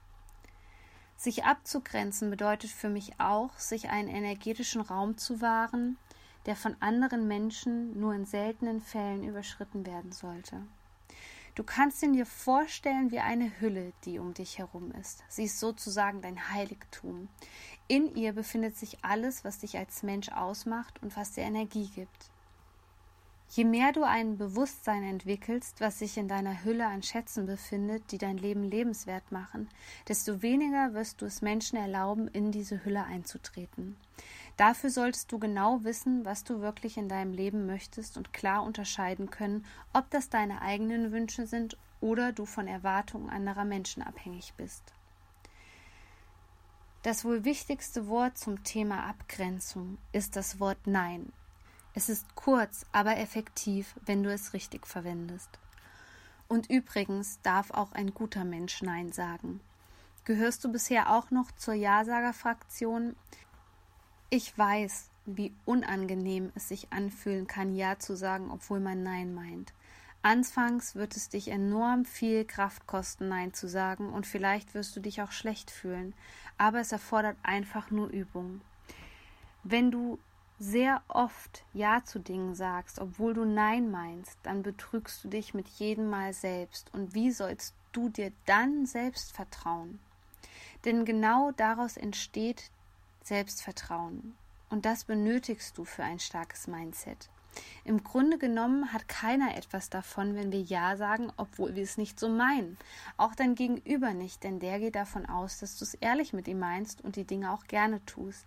Sich 1.17 1.45
abzugrenzen 1.45 2.31
bedeutet 2.31 2.71
für 2.71 2.89
mich 2.89 3.19
auch, 3.19 3.59
sich 3.59 3.89
einen 3.89 4.09
energetischen 4.09 4.83
Raum 4.83 5.17
zu 5.17 5.41
wahren, 5.41 5.97
der 6.45 6.57
von 6.57 6.77
anderen 6.81 7.27
Menschen 7.27 7.99
nur 7.99 8.15
in 8.15 8.27
seltenen 8.27 8.81
Fällen 8.81 9.25
überschritten 9.25 9.87
werden 9.87 10.13
sollte. 10.13 10.63
Du 11.57 11.65
kannst 11.65 12.03
ihn 12.03 12.13
dir 12.13 12.27
vorstellen 12.27 13.11
wie 13.11 13.19
eine 13.19 13.61
Hülle, 13.61 13.95
die 14.05 14.19
um 14.19 14.35
dich 14.35 14.59
herum 14.59 14.93
ist. 14.93 15.25
Sie 15.29 15.45
ist 15.45 15.59
sozusagen 15.59 16.21
dein 16.21 16.51
Heiligtum. 16.51 17.29
In 17.89 18.15
ihr 18.15 18.35
befindet 18.35 18.77
sich 18.77 19.03
alles, 19.03 19.43
was 19.43 19.61
dich 19.61 19.79
als 19.79 20.03
Mensch 20.03 20.29
ausmacht 20.29 21.03
und 21.03 21.17
was 21.17 21.33
dir 21.33 21.45
Energie 21.45 21.89
gibt. 21.95 22.31
Je 23.49 23.65
mehr 23.65 23.93
du 23.93 24.03
ein 24.03 24.37
Bewusstsein 24.37 25.05
entwickelst, 25.05 25.81
was 25.81 26.01
sich 26.01 26.19
in 26.19 26.29
deiner 26.29 26.65
Hülle 26.65 26.87
an 26.87 27.03
Schätzen 27.03 27.47
befindet, 27.47 28.11
die 28.11 28.19
dein 28.19 28.39
Leben 28.39 28.65
lebenswert 28.65 29.31
machen, 29.31 29.69
desto 30.09 30.43
weniger 30.43 30.95
wirst 30.95 31.23
du 31.23 31.27
es 31.27 31.43
Menschen 31.43 31.77
erlauben, 31.79 32.29
in 32.29 32.51
diese 32.51 32.85
Hülle 32.85 33.05
einzutreten. 33.05 33.97
Dafür 34.57 34.91
solltest 34.91 35.31
du 35.31 35.39
genau 35.39 35.85
wissen, 35.85 36.25
was 36.25 36.43
du 36.43 36.61
wirklich 36.61 36.97
in 36.97 37.09
deinem 37.09 37.33
Leben 37.33 37.67
möchtest 37.67 38.17
und 38.17 38.33
klar 38.33 38.63
unterscheiden 38.63 39.31
können, 39.31 39.65
ob 39.93 40.11
das 40.11 40.29
deine 40.29 40.61
eigenen 40.63 41.13
Wünsche 41.13 41.47
sind 41.47 41.77
oder 42.01 42.33
du 42.33 42.47
von 42.47 42.67
Erwartungen 42.67 43.31
anderer 43.31 43.65
Menschen 43.65 44.03
abhängig 44.03 44.55
bist. 44.57 44.83
Das 47.03 47.25
wohl 47.25 47.45
wichtigste 47.45 48.09
Wort 48.09 48.37
zum 48.37 48.65
Thema 48.65 49.05
Abgrenzung 49.05 49.99
ist 50.13 50.35
das 50.35 50.59
Wort 50.59 50.87
Nein. 50.87 51.33
Es 51.97 52.11
ist 52.11 52.35
kurz, 52.35 52.85
aber 52.93 53.17
effektiv, 53.17 53.95
wenn 54.05 54.23
du 54.23 54.31
es 54.31 54.53
richtig 54.53 54.87
verwendest. 54.87 55.49
Und 56.47 56.69
übrigens 56.69 57.41
darf 57.41 57.71
auch 57.71 57.93
ein 57.93 58.13
guter 58.13 58.45
Mensch 58.45 58.83
Nein 58.83 59.13
sagen. 59.13 59.61
Gehörst 60.25 60.63
du 60.63 60.71
bisher 60.71 61.11
auch 61.11 61.31
noch 61.31 61.51
zur 61.53 61.73
Ja-Sager-Fraktion? 61.73 63.17
Ich 64.29 64.59
weiß, 64.59 65.09
wie 65.25 65.55
unangenehm 65.65 66.53
es 66.55 66.69
sich 66.69 66.93
anfühlen 66.93 67.47
kann, 67.47 67.75
Ja 67.75 67.99
zu 67.99 68.15
sagen, 68.15 68.51
obwohl 68.51 68.79
man 68.79 69.03
Nein 69.03 69.33
meint. 69.33 69.73
Anfangs 70.21 70.97
wird 70.97 71.17
es 71.17 71.31
dich 71.31 71.49
enorm 71.49 72.05
viel 72.05 72.45
Kraft 72.45 72.87
kosten, 72.87 73.29
Nein 73.29 73.55
zu 73.55 73.69
sagen, 73.69 74.13
und 74.13 74.27
vielleicht 74.27 74.75
wirst 74.75 74.95
du 74.97 75.01
dich 75.01 75.23
auch 75.23 75.33
schlecht 75.33 75.71
fühlen, 75.71 76.13
aber 76.59 76.81
es 76.81 76.93
erfordert 76.93 77.39
einfach 77.43 77.91
nur 77.91 78.09
Übung. 78.09 78.61
Wenn 79.65 79.91
du 79.91 80.19
sehr 80.59 81.03
oft 81.09 81.64
Ja 81.75 82.03
zu 82.05 82.19
Dingen 82.19 82.55
sagst, 82.55 82.99
obwohl 82.99 83.35
du 83.35 83.45
Nein 83.45 83.90
meinst, 83.90 84.38
dann 84.42 84.62
betrügst 84.62 85.23
du 85.23 85.29
dich 85.29 85.55
mit 85.55 85.69
jedem 85.69 86.09
Mal 86.09 86.33
selbst. 86.33 86.92
Und 86.95 87.14
wie 87.14 87.31
sollst 87.31 87.75
du 87.92 88.09
dir 88.09 88.33
dann 88.47 88.87
selbst 88.87 89.33
vertrauen? 89.33 89.99
Denn 90.85 91.05
genau 91.05 91.53
daraus 91.53 91.97
entsteht 91.97 92.71
Selbstvertrauen. 93.23 94.37
Und 94.71 94.85
das 94.85 95.05
benötigst 95.05 95.77
du 95.79 95.85
für 95.85 96.05
ein 96.05 96.19
starkes 96.19 96.66
Mindset. 96.69 97.29
Im 97.85 98.05
Grunde 98.05 98.38
genommen 98.38 98.92
hat 98.92 99.09
keiner 99.09 99.57
etwas 99.57 99.88
davon, 99.88 100.35
wenn 100.35 100.53
wir 100.53 100.61
Ja 100.61 100.97
sagen, 100.97 101.33
obwohl 101.37 101.75
wir 101.75 101.83
es 101.83 101.97
nicht 101.97 102.21
so 102.21 102.29
meinen. 102.29 102.77
Auch 103.16 103.35
dein 103.35 103.55
Gegenüber 103.55 104.12
nicht, 104.12 104.45
denn 104.45 104.61
der 104.61 104.79
geht 104.79 104.95
davon 104.95 105.27
aus, 105.27 105.59
dass 105.59 105.79
du 105.79 105.85
es 105.85 105.95
ehrlich 105.95 106.33
mit 106.33 106.49
ihm 106.49 106.59
meinst 106.59 107.03
und 107.03 107.16
die 107.16 107.25
Dinge 107.25 107.53
auch 107.53 107.64
gerne 107.64 108.05
tust. 108.05 108.45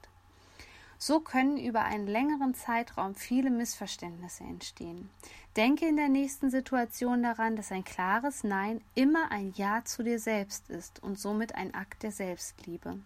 So 1.02 1.22
können 1.22 1.58
über 1.58 1.84
einen 1.86 2.08
längeren 2.08 2.54
Zeitraum 2.54 3.16
viele 3.16 3.50
Missverständnisse 3.50 4.44
entstehen. 4.44 5.10
Denke 5.56 5.88
in 5.88 5.96
der 5.96 6.10
nächsten 6.10 6.52
Situation 6.52 7.24
daran, 7.24 7.56
dass 7.56 7.72
ein 7.72 7.86
klares 7.86 8.44
Nein 8.44 8.82
immer 8.96 9.32
ein 9.32 9.54
Ja 9.56 9.84
zu 9.86 10.04
dir 10.04 10.20
selbst 10.20 10.70
ist 10.70 11.02
und 11.02 11.18
somit 11.18 11.56
ein 11.56 11.74
Akt 11.74 12.04
der 12.04 12.12
Selbstliebe. 12.12 13.00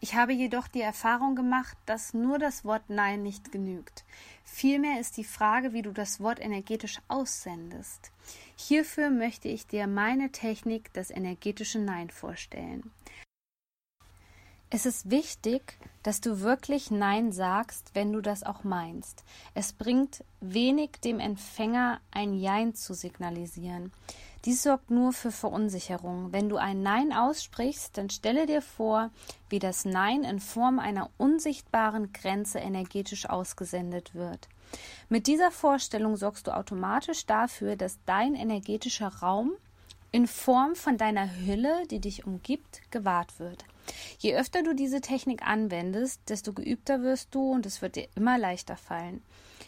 Ich 0.00 0.14
habe 0.14 0.32
jedoch 0.32 0.68
die 0.68 0.82
Erfahrung 0.82 1.34
gemacht, 1.34 1.76
dass 1.86 2.12
nur 2.12 2.38
das 2.38 2.64
Wort 2.64 2.88
Nein 2.88 3.22
nicht 3.22 3.50
genügt. 3.50 4.04
Vielmehr 4.44 5.00
ist 5.00 5.16
die 5.16 5.24
Frage, 5.24 5.72
wie 5.72 5.82
du 5.82 5.92
das 5.92 6.20
Wort 6.20 6.40
energetisch 6.40 7.00
aussendest. 7.08 8.12
Hierfür 8.54 9.10
möchte 9.10 9.48
ich 9.48 9.66
dir 9.66 9.86
meine 9.86 10.30
Technik, 10.30 10.92
das 10.92 11.10
energetische 11.10 11.78
Nein, 11.78 12.10
vorstellen. 12.10 12.92
Es 14.70 14.84
ist 14.84 15.10
wichtig, 15.10 15.78
dass 16.02 16.20
du 16.20 16.40
wirklich 16.40 16.90
Nein 16.90 17.32
sagst, 17.32 17.90
wenn 17.94 18.12
du 18.12 18.20
das 18.20 18.42
auch 18.42 18.64
meinst. 18.64 19.24
Es 19.54 19.72
bringt 19.72 20.22
wenig 20.40 21.00
dem 21.02 21.20
Empfänger 21.20 22.00
ein 22.10 22.34
Jein 22.34 22.74
zu 22.74 22.92
signalisieren. 22.92 23.92
Dies 24.44 24.62
sorgt 24.62 24.90
nur 24.90 25.14
für 25.14 25.32
Verunsicherung. 25.32 26.32
Wenn 26.32 26.50
du 26.50 26.58
ein 26.58 26.82
Nein 26.82 27.14
aussprichst, 27.14 27.96
dann 27.96 28.10
stelle 28.10 28.44
dir 28.44 28.60
vor, 28.60 29.10
wie 29.48 29.58
das 29.58 29.86
Nein 29.86 30.22
in 30.22 30.38
Form 30.38 30.78
einer 30.78 31.08
unsichtbaren 31.16 32.12
Grenze 32.12 32.58
energetisch 32.58 33.26
ausgesendet 33.26 34.14
wird. 34.14 34.48
Mit 35.08 35.26
dieser 35.26 35.50
Vorstellung 35.50 36.18
sorgst 36.18 36.46
du 36.46 36.54
automatisch 36.54 37.24
dafür, 37.24 37.76
dass 37.76 37.98
dein 38.04 38.34
energetischer 38.34 39.08
Raum 39.08 39.52
in 40.12 40.26
Form 40.26 40.74
von 40.74 40.98
deiner 40.98 41.36
Hülle, 41.36 41.86
die 41.90 42.00
dich 42.00 42.26
umgibt, 42.26 42.82
gewahrt 42.90 43.40
wird. 43.40 43.64
Je 44.18 44.36
öfter 44.36 44.62
du 44.62 44.74
diese 44.74 45.00
Technik 45.00 45.42
anwendest, 45.46 46.20
desto 46.28 46.52
geübter 46.52 47.02
wirst 47.02 47.34
du 47.34 47.52
und 47.52 47.66
es 47.66 47.82
wird 47.82 47.96
dir 47.96 48.08
immer 48.14 48.38
leichter 48.38 48.76
fallen. 48.76 49.22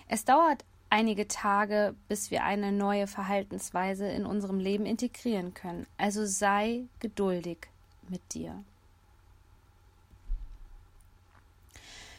Es 0.08 0.24
dauert 0.24 0.64
einige 0.90 1.28
Tage, 1.28 1.94
bis 2.08 2.30
wir 2.30 2.44
eine 2.44 2.72
neue 2.72 3.06
Verhaltensweise 3.06 4.08
in 4.08 4.26
unserem 4.26 4.58
Leben 4.58 4.86
integrieren 4.86 5.54
können. 5.54 5.86
Also 5.96 6.26
sei 6.26 6.84
geduldig 6.98 7.68
mit 8.08 8.34
dir. 8.34 8.62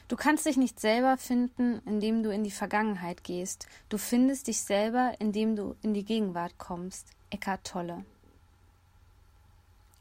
Du 0.08 0.18
kannst 0.18 0.46
dich 0.46 0.58
nicht 0.58 0.78
selber 0.80 1.16
finden, 1.16 1.82
indem 1.86 2.22
du 2.22 2.32
in 2.32 2.44
die 2.44 2.52
Vergangenheit 2.52 3.24
gehst. 3.24 3.68
Du 3.88 3.98
findest 3.98 4.48
dich 4.48 4.60
selber, 4.62 5.14
indem 5.20 5.56
du 5.56 5.76
in 5.82 5.94
die 5.94 6.04
Gegenwart 6.04 6.58
kommst. 6.58 7.08
Eckart 7.30 7.66
Tolle. 7.66 8.04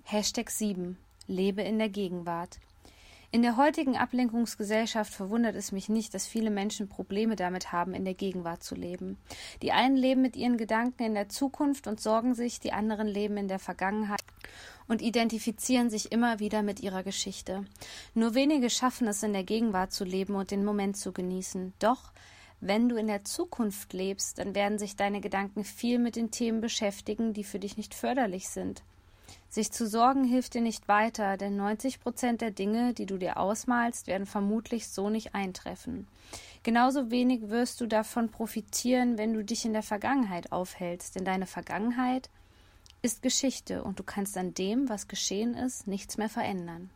Hashtag 0.03 0.51
7. 0.51 0.99
Lebe 1.31 1.63
in 1.63 1.79
der 1.79 1.89
Gegenwart. 1.89 2.59
In 3.33 3.43
der 3.43 3.57
heutigen 3.57 3.97
Ablenkungsgesellschaft 3.97 5.15
verwundert 5.15 5.55
es 5.55 5.71
mich 5.71 5.89
nicht, 5.89 6.13
dass 6.15 6.27
viele 6.27 6.51
Menschen 6.51 6.89
Probleme 6.89 7.37
damit 7.37 7.71
haben, 7.71 7.95
in 7.95 8.05
der 8.05 8.15
Gegenwart 8.15 8.65
zu 8.65 8.75
leben. 8.75 9.17
Die 9.63 9.71
einen 9.71 9.97
leben 9.97 10.21
mit 10.21 10.35
ihren 10.35 10.57
Gedanken 10.57 11.05
in 11.05 11.15
der 11.15 11.29
Zukunft 11.29 11.87
und 11.87 12.01
sorgen 12.01 12.35
sich, 12.35 12.59
die 12.59 12.73
anderen 12.73 13.07
leben 13.07 13.37
in 13.37 13.47
der 13.47 13.61
Vergangenheit 13.61 14.19
und 14.89 15.01
identifizieren 15.01 15.91
sich 15.91 16.11
immer 16.11 16.41
wieder 16.41 16.65
mit 16.65 16.81
ihrer 16.81 17.05
Geschichte. 17.05 17.65
Nur 18.15 18.35
wenige 18.35 18.69
schaffen 18.69 19.07
es, 19.07 19.23
in 19.23 19.33
der 19.33 19.45
Gegenwart 19.45 19.93
zu 19.93 20.03
leben 20.03 20.35
und 20.35 20.51
den 20.51 20.65
Moment 20.65 20.97
zu 20.97 21.13
genießen. 21.13 21.73
Doch 21.79 22.11
wenn 22.61 22.89
du 22.89 22.97
in 22.97 23.07
der 23.07 23.25
Zukunft 23.25 23.93
lebst, 23.93 24.39
dann 24.39 24.57
werden 24.57 24.81
sich 24.81 24.97
deine 24.97 25.21
Gedanken 25.21 25.63
viel 25.63 26.01
mit 26.01 26.17
den 26.17 26.33
Themen 26.33 26.61
beschäftigen, 26.61 27.33
die 27.33 27.45
für 27.45 27.61
dich 27.61 27.77
nicht 27.77 27.95
förderlich 27.95 28.49
sind. 28.49 28.83
Sich 29.49 29.73
zu 29.73 29.89
sorgen 29.89 30.25
hilft 30.25 30.55
dir 30.55 30.61
nicht 30.61 30.87
weiter, 30.87 31.37
denn 31.37 31.57
90 31.57 32.01
Prozent 32.01 32.41
der 32.41 32.51
Dinge, 32.51 32.95
die 32.95 33.07
du 33.07 33.19
dir 33.19 33.37
ausmalst, 33.37 34.07
werden 34.07 34.27
vermutlich 34.27 34.89
so 34.89 35.11
nicht 35.11 35.35
eintreffen. 35.35 36.07
Genauso 36.63 37.11
wenig 37.11 37.49
wirst 37.49 37.81
du 37.81 37.87
davon 37.87 38.29
profitieren, 38.29 39.19
wenn 39.19 39.33
du 39.33 39.43
dich 39.43 39.65
in 39.65 39.73
der 39.73 39.83
Vergangenheit 39.83 40.53
aufhältst, 40.53 41.17
denn 41.17 41.25
deine 41.25 41.47
Vergangenheit 41.47 42.31
ist 43.03 43.23
Geschichte 43.23 43.83
und 43.83 43.99
du 43.99 44.03
kannst 44.03 44.37
an 44.37 44.55
dem, 44.55 44.89
was 44.89 45.09
geschehen 45.09 45.55
ist, 45.55 45.87
nichts 45.87 46.19
mehr 46.19 46.29
verändern. 46.29 46.91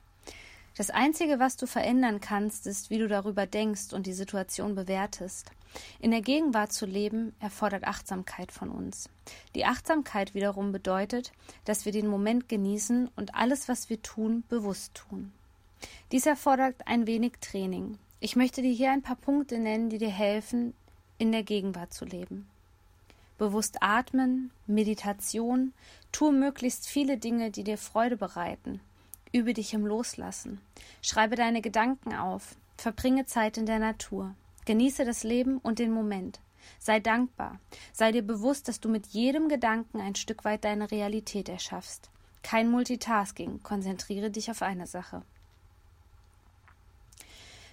Das 0.76 0.90
Einzige, 0.90 1.38
was 1.38 1.56
du 1.56 1.66
verändern 1.66 2.20
kannst, 2.20 2.66
ist, 2.66 2.90
wie 2.90 2.98
du 2.98 3.06
darüber 3.06 3.46
denkst 3.46 3.92
und 3.92 4.06
die 4.06 4.12
Situation 4.12 4.74
bewertest. 4.74 5.52
In 6.00 6.10
der 6.10 6.20
Gegenwart 6.20 6.72
zu 6.72 6.84
leben 6.84 7.32
erfordert 7.38 7.84
Achtsamkeit 7.84 8.50
von 8.50 8.70
uns. 8.70 9.08
Die 9.54 9.66
Achtsamkeit 9.66 10.34
wiederum 10.34 10.72
bedeutet, 10.72 11.32
dass 11.64 11.84
wir 11.84 11.92
den 11.92 12.08
Moment 12.08 12.48
genießen 12.48 13.08
und 13.14 13.34
alles, 13.36 13.68
was 13.68 13.88
wir 13.88 14.02
tun, 14.02 14.42
bewusst 14.48 14.94
tun. 14.94 15.32
Dies 16.10 16.26
erfordert 16.26 16.74
ein 16.86 17.06
wenig 17.06 17.34
Training. 17.40 17.98
Ich 18.18 18.36
möchte 18.36 18.62
dir 18.62 18.72
hier 18.72 18.90
ein 18.90 19.02
paar 19.02 19.16
Punkte 19.16 19.58
nennen, 19.58 19.90
die 19.90 19.98
dir 19.98 20.10
helfen, 20.10 20.74
in 21.18 21.30
der 21.30 21.44
Gegenwart 21.44 21.92
zu 21.92 22.04
leben. 22.04 22.48
Bewusst 23.38 23.78
atmen, 23.80 24.50
Meditation, 24.66 25.72
tue 26.10 26.32
möglichst 26.32 26.86
viele 26.86 27.16
Dinge, 27.16 27.50
die 27.50 27.64
dir 27.64 27.78
Freude 27.78 28.16
bereiten. 28.16 28.80
Übe 29.34 29.52
dich 29.52 29.74
im 29.74 29.84
Loslassen. 29.84 30.60
Schreibe 31.02 31.34
deine 31.34 31.60
Gedanken 31.60 32.14
auf. 32.14 32.54
Verbringe 32.76 33.26
Zeit 33.26 33.58
in 33.58 33.66
der 33.66 33.80
Natur. 33.80 34.36
Genieße 34.64 35.04
das 35.04 35.24
Leben 35.24 35.58
und 35.58 35.80
den 35.80 35.90
Moment. 35.90 36.38
Sei 36.78 37.00
dankbar. 37.00 37.58
Sei 37.92 38.12
dir 38.12 38.22
bewusst, 38.22 38.68
dass 38.68 38.78
du 38.78 38.88
mit 38.88 39.08
jedem 39.08 39.48
Gedanken 39.48 40.00
ein 40.00 40.14
Stück 40.14 40.44
weit 40.44 40.64
deine 40.64 40.88
Realität 40.92 41.48
erschaffst. 41.48 42.10
Kein 42.44 42.70
Multitasking. 42.70 43.60
Konzentriere 43.64 44.30
dich 44.30 44.52
auf 44.52 44.62
eine 44.62 44.86
Sache. 44.86 45.22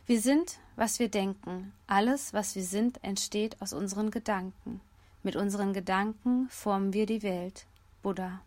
Wir 0.07 0.19
sind, 0.19 0.57
was 0.77 0.97
wir 0.97 1.09
denken. 1.09 1.73
Alles, 1.85 2.33
was 2.33 2.55
wir 2.55 2.63
sind, 2.63 3.03
entsteht 3.03 3.61
aus 3.61 3.73
unseren 3.73 4.09
Gedanken. 4.09 4.81
Mit 5.21 5.35
unseren 5.35 5.73
Gedanken 5.73 6.49
formen 6.49 6.91
wir 6.91 7.05
die 7.05 7.21
Welt. 7.21 7.67
Buddha. 8.01 8.41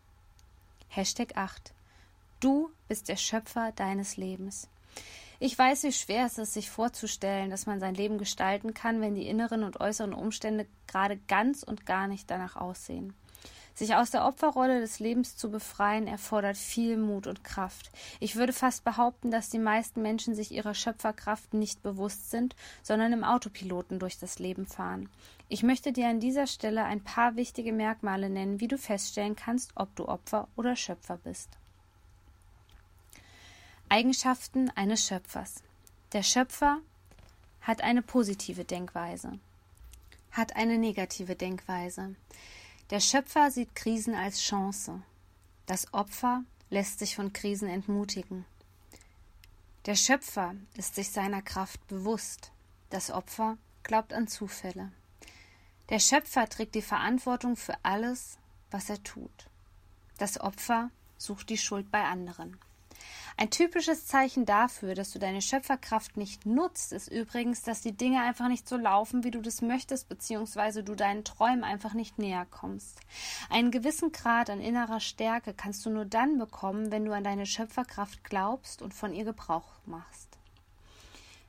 Hashtag 0.89 1.37
8. 1.37 1.74
Du 2.45 2.69
bist 2.87 3.09
der 3.09 3.15
Schöpfer 3.15 3.71
deines 3.71 4.17
Lebens. 4.17 4.69
Ich 5.39 5.57
weiß, 5.57 5.81
wie 5.81 5.91
schwer 5.91 6.27
es 6.27 6.37
ist, 6.37 6.53
sich 6.53 6.69
vorzustellen, 6.69 7.49
dass 7.49 7.65
man 7.65 7.79
sein 7.79 7.95
Leben 7.95 8.19
gestalten 8.19 8.75
kann, 8.75 9.01
wenn 9.01 9.15
die 9.15 9.27
inneren 9.27 9.63
und 9.63 9.79
äußeren 9.79 10.13
Umstände 10.13 10.67
gerade 10.85 11.17
ganz 11.27 11.63
und 11.63 11.87
gar 11.87 12.07
nicht 12.07 12.29
danach 12.29 12.55
aussehen. 12.55 13.15
Sich 13.73 13.95
aus 13.95 14.11
der 14.11 14.27
Opferrolle 14.27 14.79
des 14.79 14.99
Lebens 14.99 15.35
zu 15.35 15.49
befreien, 15.49 16.05
erfordert 16.05 16.55
viel 16.55 16.97
Mut 16.97 17.25
und 17.25 17.43
Kraft. 17.43 17.89
Ich 18.19 18.35
würde 18.35 18.53
fast 18.53 18.83
behaupten, 18.83 19.31
dass 19.31 19.49
die 19.49 19.57
meisten 19.57 20.03
Menschen 20.03 20.35
sich 20.35 20.51
ihrer 20.51 20.75
Schöpferkraft 20.75 21.55
nicht 21.55 21.81
bewusst 21.81 22.29
sind, 22.29 22.55
sondern 22.83 23.11
im 23.11 23.23
Autopiloten 23.23 23.97
durch 23.97 24.19
das 24.19 24.37
Leben 24.37 24.67
fahren. 24.67 25.09
Ich 25.49 25.63
möchte 25.63 25.91
dir 25.91 26.09
an 26.09 26.19
dieser 26.19 26.45
Stelle 26.45 26.83
ein 26.83 27.03
paar 27.03 27.37
wichtige 27.37 27.73
Merkmale 27.73 28.29
nennen, 28.29 28.59
wie 28.59 28.67
du 28.67 28.77
feststellen 28.77 29.35
kannst, 29.35 29.71
ob 29.73 29.95
du 29.95 30.07
Opfer 30.07 30.47
oder 30.55 30.75
Schöpfer 30.75 31.17
bist. 31.17 31.57
Eigenschaften 33.87 34.71
eines 34.71 35.05
Schöpfers. 35.05 35.61
Der 36.11 36.23
Schöpfer 36.23 36.79
hat 37.61 37.81
eine 37.81 38.01
positive 38.01 38.65
Denkweise, 38.65 39.39
hat 40.31 40.55
eine 40.55 40.79
negative 40.79 41.35
Denkweise. 41.35 42.15
Der 42.89 42.99
Schöpfer 42.99 43.51
sieht 43.51 43.75
Krisen 43.75 44.15
als 44.15 44.41
Chance. 44.41 45.03
Das 45.67 45.93
Opfer 45.93 46.43
lässt 46.71 46.97
sich 46.99 47.15
von 47.15 47.31
Krisen 47.31 47.69
entmutigen. 47.69 48.45
Der 49.85 49.95
Schöpfer 49.95 50.55
ist 50.75 50.95
sich 50.95 51.11
seiner 51.11 51.43
Kraft 51.43 51.87
bewusst. 51.87 52.51
Das 52.89 53.11
Opfer 53.11 53.57
glaubt 53.83 54.13
an 54.13 54.27
Zufälle. 54.27 54.91
Der 55.89 55.99
Schöpfer 55.99 56.49
trägt 56.49 56.73
die 56.73 56.81
Verantwortung 56.81 57.55
für 57.55 57.75
alles, 57.83 58.39
was 58.71 58.89
er 58.89 59.03
tut. 59.03 59.47
Das 60.17 60.39
Opfer 60.39 60.89
sucht 61.19 61.49
die 61.49 61.57
Schuld 61.59 61.91
bei 61.91 62.03
anderen. 62.03 62.57
Ein 63.37 63.49
typisches 63.49 64.07
Zeichen 64.07 64.45
dafür, 64.45 64.95
dass 64.95 65.11
du 65.11 65.19
deine 65.19 65.41
Schöpferkraft 65.41 66.15
nicht 66.15 66.45
nutzt, 66.45 66.93
ist 66.93 67.09
übrigens, 67.09 67.63
dass 67.63 67.81
die 67.81 67.91
Dinge 67.91 68.21
einfach 68.21 68.47
nicht 68.47 68.67
so 68.67 68.77
laufen, 68.77 69.25
wie 69.25 69.31
du 69.31 69.41
das 69.41 69.61
möchtest, 69.61 70.07
beziehungsweise 70.07 70.83
du 70.83 70.95
deinen 70.95 71.25
Träumen 71.25 71.65
einfach 71.65 71.93
nicht 71.93 72.17
näher 72.17 72.45
kommst. 72.49 73.01
Einen 73.49 73.71
gewissen 73.71 74.13
Grad 74.13 74.49
an 74.49 74.61
innerer 74.61 75.01
Stärke 75.01 75.53
kannst 75.53 75.85
du 75.85 75.89
nur 75.89 76.05
dann 76.05 76.37
bekommen, 76.37 76.91
wenn 76.91 77.03
du 77.03 77.13
an 77.13 77.25
deine 77.25 77.45
Schöpferkraft 77.45 78.23
glaubst 78.23 78.81
und 78.81 78.93
von 78.93 79.13
ihr 79.13 79.25
Gebrauch 79.25 79.67
machst. 79.85 80.29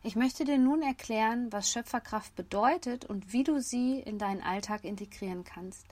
Ich 0.02 0.16
möchte 0.16 0.44
dir 0.44 0.58
nun 0.58 0.82
erklären, 0.82 1.52
was 1.52 1.70
Schöpferkraft 1.70 2.34
bedeutet 2.36 3.04
und 3.04 3.32
wie 3.32 3.44
du 3.44 3.60
sie 3.60 4.00
in 4.00 4.18
deinen 4.18 4.40
Alltag 4.40 4.84
integrieren 4.84 5.44
kannst. 5.44 5.86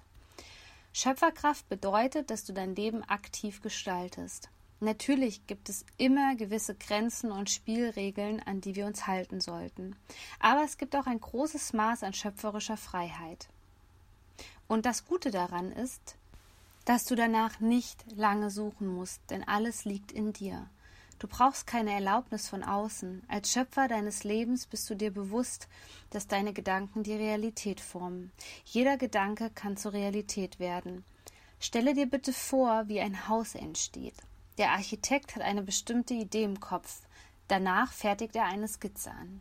Schöpferkraft 0.93 1.69
bedeutet, 1.69 2.31
dass 2.31 2.45
du 2.45 2.53
dein 2.53 2.77
Leben 2.77 3.03
aktiv 3.03 3.61
gestaltest. 3.61 4.51
Natürlich 4.85 5.47
gibt 5.47 5.71
es 5.71 5.87
immer 5.97 6.37
gewisse 6.37 6.75
Grenzen 6.75 7.33
und 7.33 7.49
Spielregeln, 7.49 8.41
an 8.41 8.61
die 8.61 8.77
wir 8.77 8.85
uns 8.85 9.07
halten 9.07 9.41
sollten. 9.41 9.97
Aber 10.41 10.63
es 10.63 10.77
gibt 10.77 10.95
auch 10.95 11.07
ein 11.07 11.21
großes 11.21 11.73
Maß 11.73 12.03
an 12.03 12.13
schöpferischer 12.13 12.77
Freiheit. 12.77 13.49
Und 14.69 14.85
das 14.85 15.07
Gute 15.07 15.31
daran 15.31 15.73
ist, 15.73 16.17
dass 16.85 17.05
du 17.05 17.15
danach 17.15 17.61
nicht 17.61 18.05
lange 18.15 18.51
suchen 18.51 18.87
musst, 18.87 19.23
denn 19.31 19.43
alles 19.49 19.87
liegt 19.87 20.13
in 20.13 20.35
dir. 20.35 20.69
Du 21.19 21.29
brauchst 21.29 21.67
keine 21.67 21.93
Erlaubnis 21.93 22.47
von 22.49 22.63
außen. 22.63 23.23
Als 23.29 23.53
Schöpfer 23.53 23.89
deines 23.89 24.23
Lebens 24.23 24.67
bist 24.67 24.91
du 24.91 24.95
dir 24.95 25.11
bewusst, 25.11 25.67
dass 26.11 26.27
deine 26.27 26.53
Gedanken 26.53 27.05
die 27.05 27.15
Realität 27.15 27.81
formen. 27.81 28.33
Jeder 28.67 28.99
Gedanke 28.99 29.49
kann 29.49 29.79
zur 29.79 29.95
Realität 29.95 30.59
werden. 30.59 31.05
Stelle 31.59 31.95
dir 31.95 32.07
bitte 32.07 32.35
vor, 32.35 32.89
wie 32.89 33.01
ein 33.01 33.29
Haus 33.29 33.55
entsteht. 33.55 34.17
Der 34.59 34.71
Architekt 34.71 35.35
hat 35.35 35.43
eine 35.43 35.63
bestimmte 35.63 36.15
Idee 36.15 36.45
im 36.45 36.61
Kopf. 36.61 37.01
Danach 37.49 37.93
fertigt 37.93 38.37
er 38.37 38.45
eine 38.45 38.69
Skizze 38.69 39.11
an. 39.11 39.41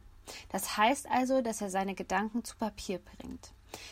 Das 0.50 0.78
heißt 0.78 1.10
also, 1.10 1.42
dass 1.42 1.62
er 1.62 1.70
seine 1.70 1.96
Gedanken 1.96 2.44
zu 2.44 2.56
Papier 2.58 3.00
bringt. 3.00 3.52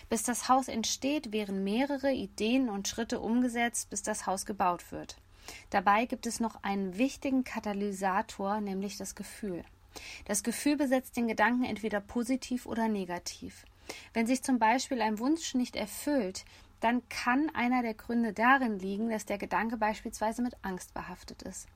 Bis 0.10 0.24
das 0.24 0.50
Haus 0.50 0.68
entsteht, 0.68 1.32
werden 1.32 1.64
mehrere 1.64 2.12
Ideen 2.12 2.70
und 2.70 2.88
Schritte 2.88 3.20
umgesetzt, 3.20 3.90
bis 3.90 4.02
das 4.02 4.26
Haus 4.26 4.46
gebaut 4.46 4.92
wird. 4.92 5.18
Dabei 5.70 6.06
gibt 6.06 6.26
es 6.26 6.40
noch 6.40 6.64
einen 6.64 6.98
wichtigen 6.98 7.44
Katalysator, 7.44 8.62
nämlich 8.62 8.98
das 8.98 9.16
Gefühl. 9.16 9.64
Das 10.26 10.44
Gefühl 10.44 10.78
besetzt 10.78 11.18
den 11.18 11.28
Gedanken 11.28 11.66
entweder 11.66 12.00
positiv 12.00 12.66
oder 12.66 12.88
negativ. 12.88 13.66
Wenn 14.14 14.28
sich 14.28 14.44
zum 14.44 14.60
Beispiel 14.60 15.02
ein 15.02 15.20
Wunsch 15.20 15.54
nicht 15.56 15.76
erfüllt, 15.76 16.46
dann 16.82 17.08
kann 17.10 17.50
einer 17.54 17.82
der 17.82 17.94
Gründe 17.94 18.34
darin 18.34 18.78
liegen, 18.78 19.10
dass 19.10 19.26
der 19.26 19.38
Gedanke 19.38 19.78
beispielsweise 19.78 20.42
mit 20.42 20.56
Angst 20.64 20.94
behaftet 20.94 21.44
ist. 21.44 21.68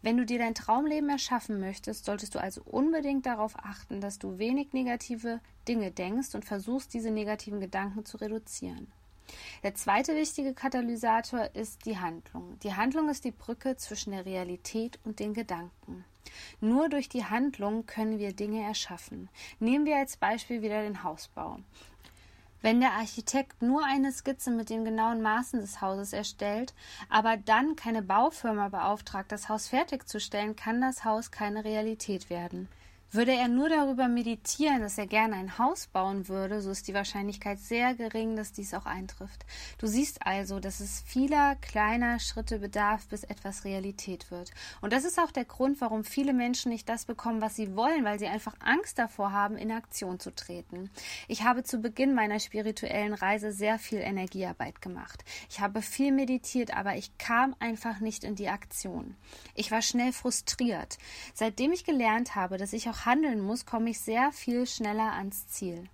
Wenn 0.00 0.16
du 0.16 0.24
dir 0.24 0.38
dein 0.38 0.54
Traumleben 0.54 1.10
erschaffen 1.10 1.60
möchtest, 1.60 2.04
solltest 2.04 2.34
du 2.34 2.40
also 2.40 2.62
unbedingt 2.64 3.26
darauf 3.26 3.58
achten, 3.58 4.00
dass 4.00 4.18
du 4.18 4.38
wenig 4.38 4.72
negative 4.72 5.40
Dinge 5.68 5.90
denkst 5.90 6.34
und 6.34 6.44
versuchst, 6.44 6.94
diese 6.94 7.10
negativen 7.10 7.60
Gedanken 7.60 8.04
zu 8.04 8.16
reduzieren. 8.16 8.86
Der 9.62 9.74
zweite 9.74 10.14
wichtige 10.14 10.54
Katalysator 10.54 11.50
ist 11.54 11.86
die 11.86 11.98
Handlung. 11.98 12.58
Die 12.62 12.74
Handlung 12.74 13.08
ist 13.08 13.24
die 13.24 13.32
Brücke 13.32 13.76
zwischen 13.76 14.12
der 14.12 14.26
Realität 14.26 14.98
und 15.04 15.18
den 15.18 15.34
Gedanken. 15.34 16.04
Nur 16.60 16.88
durch 16.88 17.08
die 17.08 17.24
Handlung 17.24 17.86
können 17.86 18.18
wir 18.18 18.32
Dinge 18.32 18.62
erschaffen. 18.62 19.28
Nehmen 19.60 19.86
wir 19.86 19.96
als 19.96 20.16
Beispiel 20.16 20.62
wieder 20.62 20.82
den 20.82 21.02
Hausbau. 21.02 21.58
Wenn 22.64 22.80
der 22.80 22.92
Architekt 22.92 23.60
nur 23.60 23.84
eine 23.84 24.10
Skizze 24.10 24.50
mit 24.50 24.70
den 24.70 24.86
genauen 24.86 25.20
Maßen 25.20 25.60
des 25.60 25.82
Hauses 25.82 26.14
erstellt, 26.14 26.72
aber 27.10 27.36
dann 27.36 27.76
keine 27.76 28.00
Baufirma 28.00 28.70
beauftragt, 28.70 29.30
das 29.32 29.50
Haus 29.50 29.68
fertigzustellen, 29.68 30.56
kann 30.56 30.80
das 30.80 31.04
Haus 31.04 31.30
keine 31.30 31.62
Realität 31.62 32.30
werden. 32.30 32.70
Würde 33.10 33.32
er 33.32 33.48
nur 33.48 33.68
darüber 33.68 34.08
meditieren, 34.08 34.80
dass 34.80 34.98
er 34.98 35.06
gerne 35.06 35.36
ein 35.36 35.58
Haus 35.58 35.86
bauen 35.86 36.28
würde, 36.28 36.60
so 36.60 36.70
ist 36.70 36.88
die 36.88 36.94
Wahrscheinlichkeit 36.94 37.60
sehr 37.60 37.94
gering, 37.94 38.34
dass 38.34 38.52
dies 38.52 38.74
auch 38.74 38.86
eintrifft. 38.86 39.46
Du 39.78 39.86
siehst 39.86 40.26
also, 40.26 40.58
dass 40.58 40.80
es 40.80 41.02
vieler 41.06 41.54
kleiner 41.56 42.18
Schritte 42.18 42.58
bedarf, 42.58 43.06
bis 43.06 43.22
etwas 43.22 43.64
Realität 43.64 44.30
wird. 44.30 44.50
Und 44.80 44.92
das 44.92 45.04
ist 45.04 45.20
auch 45.20 45.30
der 45.30 45.44
Grund, 45.44 45.80
warum 45.80 46.02
viele 46.02 46.32
Menschen 46.32 46.70
nicht 46.70 46.88
das 46.88 47.04
bekommen, 47.04 47.40
was 47.40 47.54
sie 47.54 47.76
wollen, 47.76 48.04
weil 48.04 48.18
sie 48.18 48.26
einfach 48.26 48.54
Angst 48.58 48.98
davor 48.98 49.32
haben, 49.32 49.56
in 49.56 49.70
Aktion 49.70 50.18
zu 50.18 50.34
treten. 50.34 50.90
Ich 51.28 51.44
habe 51.44 51.62
zu 51.62 51.78
Beginn 51.78 52.14
meiner 52.14 52.40
spirituellen 52.40 53.14
Reise 53.14 53.52
sehr 53.52 53.78
viel 53.78 53.98
Energiearbeit 53.98 54.82
gemacht. 54.82 55.24
Ich 55.48 55.60
habe 55.60 55.82
viel 55.82 56.10
meditiert, 56.10 56.76
aber 56.76 56.96
ich 56.96 57.16
kam 57.18 57.54
einfach 57.60 58.00
nicht 58.00 58.24
in 58.24 58.34
die 58.34 58.48
Aktion. 58.48 59.16
Ich 59.54 59.70
war 59.70 59.82
schnell 59.82 60.12
frustriert. 60.12 60.98
Seitdem 61.32 61.72
ich 61.72 61.84
gelernt 61.84 62.34
habe, 62.34 62.58
dass 62.58 62.72
ich 62.72 62.88
auch 62.88 62.93
handeln 63.04 63.40
muss, 63.40 63.66
komme 63.66 63.90
ich 63.90 64.00
sehr 64.00 64.32
viel 64.32 64.66
schneller 64.66 65.12
ans 65.12 65.48
Ziel. 65.48 65.88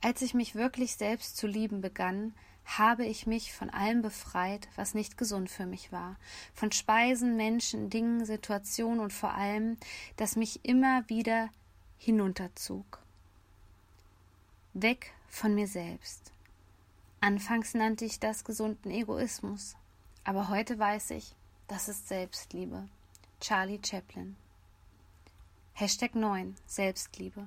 Als 0.00 0.20
ich 0.20 0.34
mich 0.34 0.54
wirklich 0.54 0.96
selbst 0.96 1.36
zu 1.36 1.46
lieben 1.46 1.80
begann, 1.80 2.34
habe 2.66 3.04
ich 3.04 3.26
mich 3.26 3.52
von 3.52 3.70
allem 3.70 4.02
befreit, 4.02 4.68
was 4.76 4.94
nicht 4.94 5.16
gesund 5.18 5.50
für 5.50 5.66
mich 5.66 5.92
war, 5.92 6.16
von 6.54 6.72
Speisen, 6.72 7.36
Menschen, 7.36 7.90
Dingen, 7.90 8.24
Situationen 8.24 9.00
und 9.00 9.12
vor 9.12 9.32
allem, 9.32 9.76
das 10.16 10.36
mich 10.36 10.64
immer 10.64 11.08
wieder 11.08 11.50
hinunterzog. 11.98 13.00
Weg 14.72 15.12
von 15.28 15.54
mir 15.54 15.68
selbst. 15.68 16.32
Anfangs 17.20 17.74
nannte 17.74 18.04
ich 18.04 18.20
das 18.20 18.44
gesunden 18.44 18.90
Egoismus, 18.90 19.76
aber 20.24 20.48
heute 20.48 20.78
weiß 20.78 21.12
ich, 21.12 21.34
das 21.68 21.88
ist 21.88 22.08
Selbstliebe. 22.08 22.88
Charlie 23.40 23.80
Chaplin. 23.82 24.36
Hashtag 25.72 26.14
9. 26.14 26.56
Selbstliebe. 26.66 27.46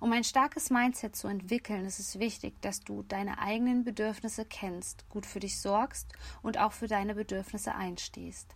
Um 0.00 0.12
ein 0.12 0.24
starkes 0.24 0.70
Mindset 0.70 1.16
zu 1.16 1.28
entwickeln, 1.28 1.84
ist 1.84 1.98
es 1.98 2.18
wichtig, 2.18 2.60
dass 2.60 2.80
du 2.80 3.02
deine 3.02 3.38
eigenen 3.38 3.84
Bedürfnisse 3.84 4.44
kennst, 4.44 5.08
gut 5.08 5.26
für 5.26 5.40
dich 5.40 5.60
sorgst 5.60 6.12
und 6.42 6.58
auch 6.58 6.72
für 6.72 6.86
deine 6.86 7.14
Bedürfnisse 7.14 7.74
einstehst. 7.74 8.52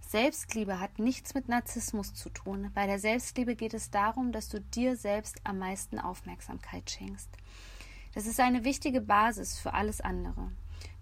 Selbstliebe 0.00 0.80
hat 0.80 0.98
nichts 0.98 1.34
mit 1.34 1.48
Narzissmus 1.48 2.14
zu 2.14 2.30
tun. 2.30 2.70
Bei 2.74 2.86
der 2.86 2.98
Selbstliebe 2.98 3.56
geht 3.56 3.74
es 3.74 3.90
darum, 3.90 4.32
dass 4.32 4.48
du 4.48 4.60
dir 4.60 4.96
selbst 4.96 5.40
am 5.44 5.58
meisten 5.58 5.98
Aufmerksamkeit 5.98 6.90
schenkst. 6.90 7.30
Das 8.14 8.26
ist 8.26 8.40
eine 8.40 8.64
wichtige 8.64 9.00
Basis 9.00 9.58
für 9.58 9.74
alles 9.74 10.00
andere. 10.00 10.50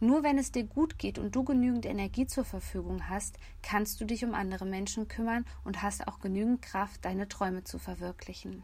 Nur 0.01 0.23
wenn 0.23 0.39
es 0.39 0.53
dir 0.53 0.65
gut 0.65 0.99
geht 0.99 1.19
und 1.19 1.35
du 1.35 1.45
genügend 1.45 1.87
Energie 1.87 2.27
zur 2.27 2.45
Verfügung 2.45 3.09
hast, 3.09 3.39
kannst 3.63 4.01
du 4.01 4.05
dich 4.05 4.25
um 4.25 4.35
andere 4.35 4.65
Menschen 4.65 5.09
kümmern 5.09 5.45
und 5.65 5.83
hast 5.83 6.07
auch 6.07 6.21
genügend 6.21 6.63
Kraft, 6.63 7.05
deine 7.05 7.29
Träume 7.29 7.65
zu 7.65 7.79
verwirklichen. 7.79 8.63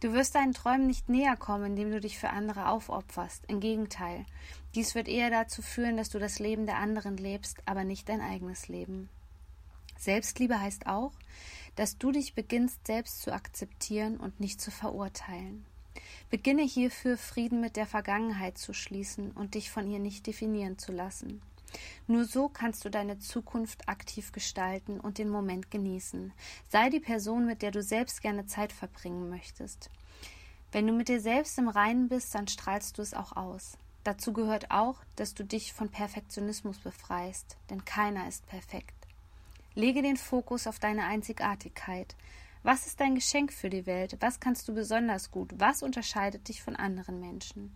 Du 0.00 0.12
wirst 0.12 0.34
deinen 0.34 0.52
Träumen 0.52 0.86
nicht 0.86 1.08
näher 1.08 1.36
kommen, 1.36 1.66
indem 1.66 1.90
du 1.90 2.00
dich 2.00 2.18
für 2.18 2.30
andere 2.30 2.68
aufopferst. 2.68 3.44
Im 3.48 3.60
Gegenteil. 3.60 4.26
Dies 4.74 4.94
wird 4.94 5.08
eher 5.08 5.30
dazu 5.30 5.62
führen, 5.62 5.96
dass 5.96 6.10
du 6.10 6.18
das 6.18 6.38
Leben 6.38 6.66
der 6.66 6.76
anderen 6.76 7.16
lebst, 7.16 7.62
aber 7.64 7.84
nicht 7.84 8.08
dein 8.08 8.20
eigenes 8.20 8.68
Leben. 8.68 9.08
Selbstliebe 9.98 10.60
heißt 10.60 10.86
auch, 10.86 11.12
dass 11.76 11.96
du 11.96 12.12
dich 12.12 12.34
beginnst 12.34 12.86
selbst 12.86 13.22
zu 13.22 13.32
akzeptieren 13.32 14.18
und 14.18 14.38
nicht 14.38 14.60
zu 14.60 14.70
verurteilen. 14.70 15.64
Beginne 16.30 16.62
hierfür 16.62 17.16
Frieden 17.16 17.60
mit 17.60 17.76
der 17.76 17.86
Vergangenheit 17.86 18.58
zu 18.58 18.72
schließen 18.72 19.32
und 19.32 19.54
dich 19.54 19.70
von 19.70 19.90
ihr 19.90 19.98
nicht 19.98 20.26
definieren 20.26 20.78
zu 20.78 20.92
lassen. 20.92 21.42
Nur 22.06 22.24
so 22.24 22.48
kannst 22.48 22.84
du 22.84 22.90
deine 22.90 23.18
Zukunft 23.18 23.88
aktiv 23.88 24.32
gestalten 24.32 25.00
und 25.00 25.18
den 25.18 25.28
Moment 25.28 25.70
genießen. 25.70 26.32
Sei 26.68 26.90
die 26.90 27.00
Person, 27.00 27.46
mit 27.46 27.62
der 27.62 27.70
du 27.70 27.82
selbst 27.82 28.22
gerne 28.22 28.46
Zeit 28.46 28.72
verbringen 28.72 29.28
möchtest. 29.28 29.90
Wenn 30.72 30.86
du 30.86 30.92
mit 30.92 31.08
dir 31.08 31.20
selbst 31.20 31.58
im 31.58 31.68
Reinen 31.68 32.08
bist, 32.08 32.34
dann 32.34 32.48
strahlst 32.48 32.98
du 32.98 33.02
es 33.02 33.14
auch 33.14 33.36
aus. 33.36 33.78
Dazu 34.04 34.32
gehört 34.32 34.70
auch, 34.70 34.96
dass 35.16 35.34
du 35.34 35.44
dich 35.44 35.72
von 35.72 35.88
Perfektionismus 35.88 36.78
befreist, 36.78 37.56
denn 37.70 37.84
keiner 37.84 38.28
ist 38.28 38.46
perfekt. 38.46 38.94
Lege 39.74 40.00
den 40.00 40.16
Fokus 40.16 40.66
auf 40.66 40.78
deine 40.78 41.04
Einzigartigkeit. 41.04 42.14
Was 42.66 42.88
ist 42.88 42.98
dein 42.98 43.14
Geschenk 43.14 43.52
für 43.52 43.70
die 43.70 43.86
Welt? 43.86 44.16
Was 44.18 44.40
kannst 44.40 44.66
du 44.66 44.74
besonders 44.74 45.30
gut? 45.30 45.52
Was 45.56 45.84
unterscheidet 45.84 46.48
dich 46.48 46.64
von 46.64 46.74
anderen 46.74 47.20
Menschen? 47.20 47.72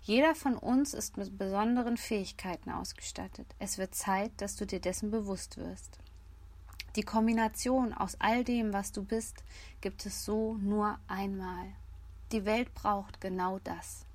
Jeder 0.00 0.34
von 0.34 0.56
uns 0.56 0.94
ist 0.94 1.18
mit 1.18 1.36
besonderen 1.36 1.98
Fähigkeiten 1.98 2.70
ausgestattet. 2.70 3.46
Es 3.58 3.76
wird 3.76 3.94
Zeit, 3.94 4.32
dass 4.38 4.56
du 4.56 4.64
dir 4.64 4.80
dessen 4.80 5.10
bewusst 5.10 5.58
wirst. 5.58 5.98
Die 6.96 7.02
Kombination 7.02 7.92
aus 7.92 8.16
all 8.18 8.42
dem, 8.42 8.72
was 8.72 8.90
du 8.90 9.04
bist, 9.04 9.44
gibt 9.82 10.06
es 10.06 10.24
so 10.24 10.54
nur 10.54 10.98
einmal. 11.08 11.66
Die 12.32 12.46
Welt 12.46 12.72
braucht 12.72 13.20
genau 13.20 13.58
das. 13.64 14.06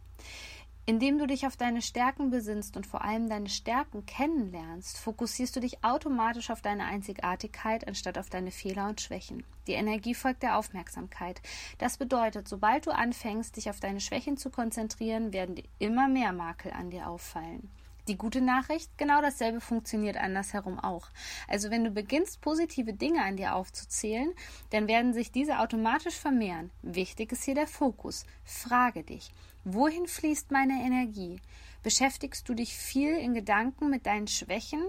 Indem 0.88 1.20
du 1.20 1.28
dich 1.28 1.46
auf 1.46 1.58
deine 1.58 1.82
Stärken 1.82 2.32
besinnst 2.32 2.76
und 2.76 2.88
vor 2.88 3.04
allem 3.04 3.30
deine 3.30 3.50
Stärken 3.50 4.06
kennenlernst, 4.08 4.98
fokussierst 4.98 5.56
du 5.56 5.60
dich 5.60 5.84
automatisch 5.84 6.50
auf 6.50 6.62
deine 6.62 6.86
Einzigartigkeit 6.86 7.88
anstatt 7.88 8.18
auf 8.18 8.30
deine 8.32 8.50
Fehler 8.50 8.90
und 8.90 9.00
Schwächen. 9.00 9.44
Die 9.68 9.74
Energie 9.74 10.16
folgt 10.16 10.42
der 10.42 10.58
Aufmerksamkeit. 10.58 11.40
Das 11.78 11.98
bedeutet, 11.98 12.48
sobald 12.48 12.88
du 12.88 12.92
anfängst, 12.92 13.58
dich 13.58 13.70
auf 13.70 13.80
deine 13.80 14.02
Schwächen 14.02 14.38
zu 14.38 14.50
konzentrieren, 14.50 15.34
werden 15.34 15.56
dir 15.56 15.66
immer 15.78 16.08
mehr 16.08 16.34
Makel 16.34 16.72
an 16.72 16.90
dir 16.90 17.08
auffallen. 17.08 17.70
Die 18.08 18.18
gute 18.18 18.42
Nachricht, 18.42 18.98
genau 18.98 19.22
dasselbe 19.22 19.62
funktioniert 19.62 20.18
andersherum 20.18 20.80
auch. 20.80 21.10
Also 21.48 21.70
wenn 21.70 21.84
du 21.84 21.92
beginnst, 21.92 22.42
positive 22.42 22.94
Dinge 22.94 23.24
an 23.24 23.38
dir 23.38 23.54
aufzuzählen, 23.54 24.34
dann 24.72 24.88
werden 24.88 25.14
sich 25.14 25.32
diese 25.32 25.60
automatisch 25.60 26.16
vermehren. 26.16 26.72
Wichtig 26.82 27.32
ist 27.32 27.44
hier 27.44 27.54
der 27.54 27.68
Fokus. 27.68 28.26
Frage 28.44 29.04
dich, 29.04 29.32
wohin 29.64 30.07
fließt 30.07 30.51
meine 30.51 30.84
Energie? 30.84 31.39
Beschäftigst 31.84 32.47
du 32.47 32.53
dich 32.53 32.76
viel 32.76 33.16
in 33.18 33.34
Gedanken 33.34 33.89
mit 33.89 34.05
deinen 34.05 34.28
Schwächen 34.28 34.84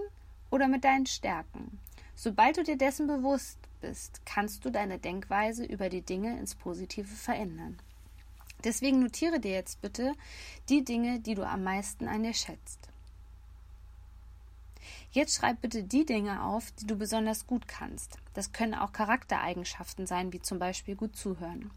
oder 0.51 0.67
mit 0.67 0.83
deinen 0.83 1.05
Stärken? 1.05 1.79
Sobald 2.15 2.57
du 2.57 2.63
dir 2.63 2.77
dessen 2.77 3.07
bewusst 3.07 3.57
bist, 3.81 4.21
kannst 4.25 4.63
du 4.65 4.69
deine 4.69 4.99
Denkweise 4.99 5.65
über 5.65 5.89
die 5.89 6.03
Dinge 6.03 6.37
ins 6.39 6.55
Positive 6.55 7.07
verändern. 7.07 7.77
Deswegen 8.63 8.99
notiere 8.99 9.39
dir 9.39 9.51
jetzt 9.51 9.81
bitte 9.81 10.13
die 10.69 10.83
Dinge, 10.83 11.19
die 11.19 11.35
du 11.35 11.45
am 11.45 11.63
meisten 11.63 12.07
an 12.07 12.23
dir 12.23 12.33
schätzt. 12.33 12.92
Jetzt 15.13 15.35
schreib 15.35 15.61
bitte 15.61 15.83
die 15.83 16.07
Dinge 16.07 16.43
auf, 16.43 16.71
die 16.71 16.87
du 16.87 16.95
besonders 16.95 17.45
gut 17.45 17.67
kannst. 17.67 18.17
Das 18.33 18.51
können 18.51 18.73
auch 18.73 18.93
Charaktereigenschaften 18.93 20.07
sein, 20.07 20.33
wie 20.33 20.41
zum 20.41 20.57
Beispiel 20.57 20.95
gut 20.95 21.15
zuhören. 21.15 21.69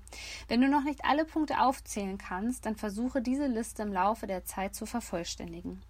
Wenn 0.48 0.62
du 0.62 0.68
noch 0.68 0.84
nicht 0.84 1.04
alle 1.04 1.26
Punkte 1.26 1.60
aufzählen 1.60 2.16
kannst, 2.16 2.64
dann 2.64 2.76
versuche 2.76 3.20
diese 3.20 3.46
Liste 3.46 3.82
im 3.82 3.92
Laufe 3.92 4.26
der 4.26 4.46
Zeit 4.46 4.74
zu 4.74 4.86
vervollständigen. 4.86 5.82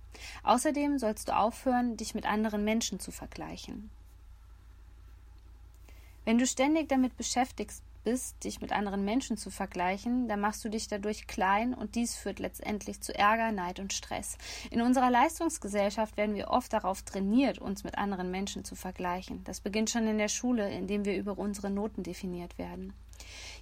Außerdem 0.43 0.99
sollst 0.99 1.29
du 1.29 1.37
aufhören, 1.37 1.97
dich 1.97 2.17
mit 2.17 2.27
anderen 2.27 2.65
Menschen 2.65 2.99
zu 2.99 3.13
vergleichen. 3.13 3.91
Wenn 6.25 6.39
du 6.39 6.47
ständig 6.49 6.89
damit 6.89 7.17
beschäftigt 7.17 7.81
bist, 8.07 8.45
dich 8.45 8.61
mit 8.61 8.71
anderen 8.71 9.05
Menschen 9.05 9.37
zu 9.37 9.51
vergleichen, 9.51 10.29
dann 10.29 10.39
machst 10.39 10.65
du 10.65 10.69
dich 10.69 10.87
dadurch 10.87 11.27
klein 11.27 11.75
und 11.75 11.97
dies 11.97 12.15
führt 12.15 12.39
letztendlich 12.39 13.01
zu 13.01 13.13
Ärger, 13.13 13.51
Neid 13.51 13.81
und 13.81 13.93
Stress. 13.93 14.39
In 14.71 14.81
unserer 14.81 15.11
Leistungsgesellschaft 15.11 16.17
werden 16.17 16.37
wir 16.37 16.49
oft 16.49 16.73
darauf 16.73 17.03
trainiert, 17.03 17.59
uns 17.59 17.83
mit 17.83 17.99
anderen 17.99 18.31
Menschen 18.31 18.65
zu 18.65 18.77
vergleichen. 18.77 19.43
Das 19.43 19.61
beginnt 19.61 19.91
schon 19.91 20.07
in 20.07 20.19
der 20.19 20.29
Schule, 20.29 20.71
indem 20.71 21.05
wir 21.05 21.17
über 21.17 21.37
unsere 21.37 21.69
Noten 21.69 22.05
definiert 22.05 22.59
werden. 22.59 22.93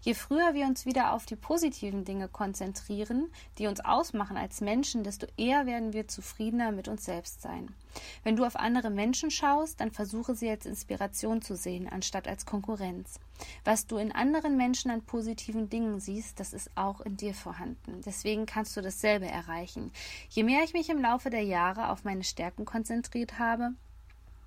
Je 0.03 0.15
früher 0.15 0.55
wir 0.55 0.67
uns 0.67 0.87
wieder 0.87 1.13
auf 1.13 1.27
die 1.27 1.37
positiven 1.37 2.05
Dinge 2.05 2.29
konzentrieren, 2.29 3.31
die 3.59 3.67
uns 3.67 3.81
ausmachen 3.81 4.37
als 4.37 4.61
Menschen, 4.61 5.05
desto 5.05 5.27
eher 5.37 5.67
werden 5.67 5.93
wir 5.93 6.09
zufriedener 6.09 6.73
mit 6.73 6.89
uns 6.89 7.05
selbst 7.05 7.43
sein. 7.43 7.75
Wenn 8.23 8.37
du 8.37 8.45
auf 8.45 8.57
andere 8.57 8.91
Menschen 8.91 9.31
schaust, 9.31 9.81
dann 9.81 9.91
versuche 9.91 10.35
sie 10.35 10.51
als 10.51 10.67
Inspiration 10.67 11.43
zu 11.43 11.57
sehen, 11.57 11.89
anstatt 11.89 12.27
als 12.29 12.45
Konkurrenz. 12.45 13.21
Was 13.65 13.87
du 13.87 13.97
in 13.97 14.13
anderen 14.13 14.57
Menschen 14.57 14.91
an 14.91 15.03
positiven 15.03 15.69
Dingen 15.69 16.01
siehst, 16.01 16.41
das 16.41 16.53
ist 16.53 16.71
auch 16.77 17.01
in 17.01 17.17
dir 17.17 17.35
vorhanden. 17.35 18.01
Deswegen 18.05 18.47
kannst 18.47 18.77
du 18.77 18.81
dasselbe 18.81 19.27
erreichen. 19.27 19.93
Je 20.29 20.43
mehr 20.43 20.65
ich 20.65 20.73
mich 20.73 20.89
im 20.89 21.01
Laufe 21.01 21.31
der 21.31 21.45
Jahre 21.45 21.91
auf 21.91 22.05
meine 22.05 22.25
Stärken 22.25 22.65
konzentriert 22.65 23.39
habe, 23.39 23.75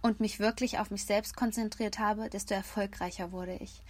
und 0.01 0.19
mich 0.19 0.39
wirklich 0.39 0.79
auf 0.79 0.91
mich 0.91 1.05
selbst 1.05 1.35
konzentriert 1.35 1.99
habe, 1.99 2.29
desto 2.29 2.53
erfolgreicher 2.53 3.31
wurde 3.31 3.55
ich. 3.55 3.81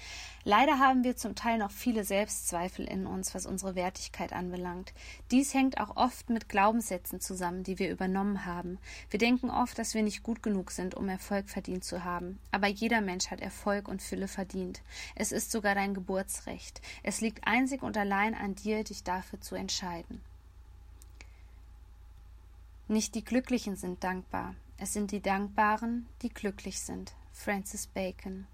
Leider 0.43 0.79
haben 0.79 1.03
wir 1.03 1.17
zum 1.17 1.35
Teil 1.35 1.57
noch 1.57 1.71
viele 1.71 2.03
Selbstzweifel 2.03 2.85
in 2.85 3.05
uns, 3.05 3.35
was 3.35 3.45
unsere 3.45 3.75
Wertigkeit 3.75 4.31
anbelangt. 4.31 4.93
Dies 5.31 5.53
hängt 5.53 5.79
auch 5.79 5.97
oft 5.97 6.29
mit 6.29 6.47
Glaubenssätzen 6.47 7.19
zusammen, 7.19 7.63
die 7.63 7.79
wir 7.79 7.91
übernommen 7.91 8.45
haben. 8.45 8.77
Wir 9.09 9.19
denken 9.19 9.49
oft, 9.49 9.77
dass 9.77 9.93
wir 9.93 10.03
nicht 10.03 10.23
gut 10.23 10.41
genug 10.41 10.71
sind, 10.71 10.95
um 10.95 11.09
Erfolg 11.09 11.49
verdient 11.49 11.83
zu 11.83 12.03
haben. 12.03 12.39
Aber 12.51 12.67
jeder 12.67 13.01
Mensch 13.01 13.29
hat 13.29 13.41
Erfolg 13.41 13.87
und 13.87 14.01
Fülle 14.01 14.27
verdient. 14.27 14.81
Es 15.15 15.31
ist 15.31 15.51
sogar 15.51 15.75
dein 15.75 15.93
Geburtsrecht. 15.93 16.81
Es 17.03 17.19
liegt 17.19 17.45
einzig 17.45 17.83
und 17.83 17.97
allein 17.97 18.33
an 18.33 18.55
dir, 18.55 18.83
dich 18.83 19.03
dafür 19.03 19.41
zu 19.41 19.55
entscheiden. 19.55 20.21
Nicht 22.87 23.15
die 23.15 23.23
Glücklichen 23.23 23.75
sind 23.75 24.01
dankbar, 24.05 24.55
es 24.77 24.93
sind 24.93 25.11
die 25.11 25.21
Dankbaren, 25.21 26.07
die 26.21 26.29
glücklich 26.29 26.79
sind. 26.79 27.13
Francis 27.31 27.87
Bacon. 27.87 28.45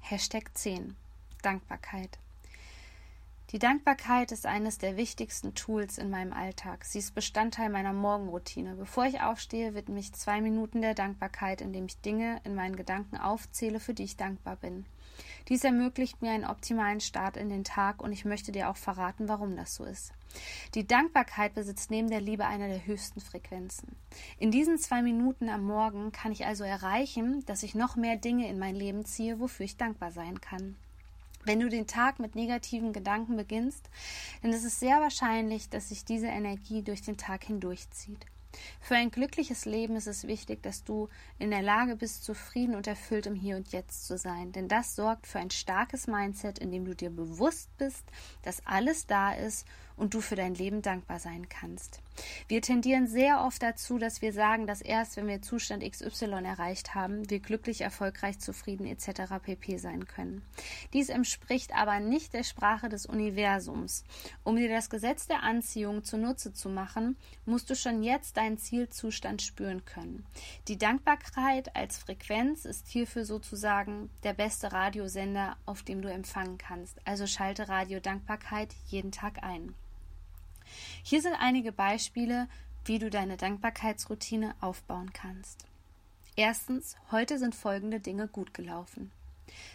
Hashtag 0.00 0.54
10. 0.54 0.94
Dankbarkeit. 1.42 2.18
Die 3.50 3.58
Dankbarkeit 3.58 4.32
ist 4.32 4.44
eines 4.44 4.78
der 4.78 4.96
wichtigsten 4.96 5.54
Tools 5.54 5.98
in 5.98 6.10
meinem 6.10 6.32
Alltag. 6.32 6.84
Sie 6.84 6.98
ist 6.98 7.14
Bestandteil 7.14 7.70
meiner 7.70 7.92
Morgenroutine. 7.92 8.74
Bevor 8.74 9.06
ich 9.06 9.20
aufstehe, 9.20 9.74
widme 9.74 10.00
ich 10.00 10.12
zwei 10.12 10.40
Minuten 10.40 10.82
der 10.82 10.94
Dankbarkeit, 10.94 11.60
indem 11.60 11.86
ich 11.86 12.00
Dinge 12.00 12.40
in 12.44 12.54
meinen 12.54 12.76
Gedanken 12.76 13.16
aufzähle, 13.16 13.80
für 13.80 13.94
die 13.94 14.04
ich 14.04 14.16
dankbar 14.16 14.56
bin. 14.56 14.84
Dies 15.48 15.64
ermöglicht 15.64 16.22
mir 16.22 16.30
einen 16.30 16.44
optimalen 16.44 17.00
Start 17.00 17.36
in 17.36 17.48
den 17.48 17.64
Tag 17.64 18.02
und 18.02 18.12
ich 18.12 18.24
möchte 18.24 18.52
dir 18.52 18.70
auch 18.70 18.76
verraten, 18.76 19.28
warum 19.28 19.56
das 19.56 19.74
so 19.74 19.84
ist. 19.84 20.12
Die 20.74 20.86
Dankbarkeit 20.86 21.54
besitzt 21.54 21.90
neben 21.90 22.10
der 22.10 22.20
Liebe 22.20 22.46
eine 22.46 22.68
der 22.68 22.86
höchsten 22.86 23.20
Frequenzen. 23.20 23.96
In 24.38 24.50
diesen 24.50 24.78
zwei 24.78 25.02
Minuten 25.02 25.48
am 25.48 25.64
Morgen 25.64 26.12
kann 26.12 26.32
ich 26.32 26.46
also 26.46 26.64
erreichen, 26.64 27.44
dass 27.46 27.62
ich 27.62 27.74
noch 27.74 27.96
mehr 27.96 28.16
Dinge 28.16 28.48
in 28.48 28.58
mein 28.58 28.74
Leben 28.74 29.04
ziehe, 29.04 29.40
wofür 29.40 29.64
ich 29.64 29.76
dankbar 29.76 30.12
sein 30.12 30.40
kann. 30.40 30.76
Wenn 31.44 31.60
du 31.60 31.68
den 31.68 31.86
Tag 31.86 32.18
mit 32.18 32.34
negativen 32.34 32.92
Gedanken 32.92 33.36
beginnst, 33.36 33.88
dann 34.42 34.52
ist 34.52 34.64
es 34.64 34.80
sehr 34.80 35.00
wahrscheinlich, 35.00 35.68
dass 35.70 35.90
sich 35.90 36.04
diese 36.04 36.26
Energie 36.26 36.82
durch 36.82 37.02
den 37.02 37.16
Tag 37.16 37.44
hindurchzieht. 37.44 38.26
Für 38.80 38.96
ein 38.96 39.10
glückliches 39.10 39.64
Leben 39.64 39.96
ist 39.96 40.06
es 40.06 40.26
wichtig, 40.26 40.62
dass 40.62 40.84
du 40.84 41.08
in 41.38 41.50
der 41.50 41.62
Lage 41.62 41.96
bist, 41.96 42.24
zufrieden 42.24 42.74
und 42.74 42.86
erfüllt 42.86 43.26
im 43.26 43.34
Hier 43.34 43.56
und 43.56 43.72
Jetzt 43.72 44.06
zu 44.06 44.16
sein. 44.18 44.52
Denn 44.52 44.68
das 44.68 44.96
sorgt 44.96 45.26
für 45.26 45.38
ein 45.38 45.50
starkes 45.50 46.06
Mindset, 46.06 46.58
in 46.58 46.70
dem 46.70 46.84
du 46.84 46.94
dir 46.94 47.10
bewusst 47.10 47.68
bist, 47.78 48.04
dass 48.42 48.66
alles 48.66 49.06
da 49.06 49.32
ist 49.32 49.66
und 49.96 50.14
du 50.14 50.20
für 50.20 50.36
dein 50.36 50.54
Leben 50.54 50.82
dankbar 50.82 51.18
sein 51.18 51.48
kannst. 51.48 52.00
Wir 52.48 52.62
tendieren 52.62 53.06
sehr 53.06 53.42
oft 53.44 53.62
dazu, 53.62 53.98
dass 53.98 54.22
wir 54.22 54.32
sagen, 54.32 54.66
dass 54.66 54.80
erst 54.80 55.16
wenn 55.16 55.26
wir 55.26 55.42
Zustand 55.42 55.82
XY 55.82 56.44
erreicht 56.44 56.94
haben, 56.94 57.28
wir 57.28 57.40
glücklich, 57.40 57.80
erfolgreich, 57.80 58.38
zufrieden 58.38 58.86
etc. 58.86 59.34
pp 59.42 59.78
sein 59.78 60.06
können. 60.06 60.42
Dies 60.92 61.08
entspricht 61.08 61.74
aber 61.74 62.00
nicht 62.00 62.34
der 62.34 62.44
Sprache 62.44 62.88
des 62.88 63.06
Universums. 63.06 64.04
Um 64.44 64.56
dir 64.56 64.68
das 64.68 64.90
Gesetz 64.90 65.26
der 65.26 65.42
Anziehung 65.42 66.04
zunutze 66.04 66.52
zu 66.52 66.68
machen, 66.68 67.16
musst 67.44 67.70
du 67.70 67.74
schon 67.74 68.02
jetzt 68.02 68.36
deinen 68.36 68.58
Zielzustand 68.58 69.42
spüren 69.42 69.84
können. 69.84 70.24
Die 70.68 70.78
Dankbarkeit 70.78 71.74
als 71.76 71.98
Frequenz 71.98 72.64
ist 72.64 72.88
hierfür 72.88 73.24
sozusagen 73.24 74.10
der 74.22 74.34
beste 74.34 74.72
Radiosender, 74.72 75.56
auf 75.66 75.82
dem 75.82 76.02
du 76.02 76.10
empfangen 76.10 76.58
kannst. 76.58 76.98
Also 77.06 77.26
schalte 77.26 77.68
Radio 77.68 78.00
Dankbarkeit 78.00 78.74
jeden 78.86 79.12
Tag 79.12 79.42
ein. 79.42 79.74
Hier 81.02 81.22
sind 81.22 81.34
einige 81.34 81.72
Beispiele, 81.72 82.48
wie 82.84 82.98
du 82.98 83.10
deine 83.10 83.36
Dankbarkeitsroutine 83.36 84.54
aufbauen 84.60 85.12
kannst. 85.12 85.64
Erstens, 86.36 86.96
heute 87.10 87.38
sind 87.38 87.54
folgende 87.54 88.00
Dinge 88.00 88.28
gut 88.28 88.54
gelaufen. 88.54 89.10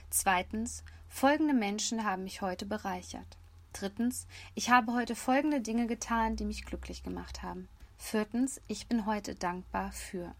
Zweitens, 0.10 0.84
folgende 1.10 1.54
Menschen 1.54 2.06
haben 2.06 2.24
mich 2.24 2.42
heute 2.42 2.66
bereichert. 2.66 3.38
Drittens, 3.74 4.28
ich 4.54 4.70
habe 4.70 4.94
heute 4.94 5.16
folgende 5.16 5.62
Dinge 5.62 5.88
getan, 5.88 6.36
die 6.36 6.46
mich 6.46 6.66
glücklich 6.66 7.04
gemacht 7.04 7.42
haben. 7.42 7.68
Viertens, 7.98 8.62
ich 8.68 8.88
bin 8.88 9.06
heute 9.06 9.36
dankbar 9.36 9.92
für. 9.92 10.36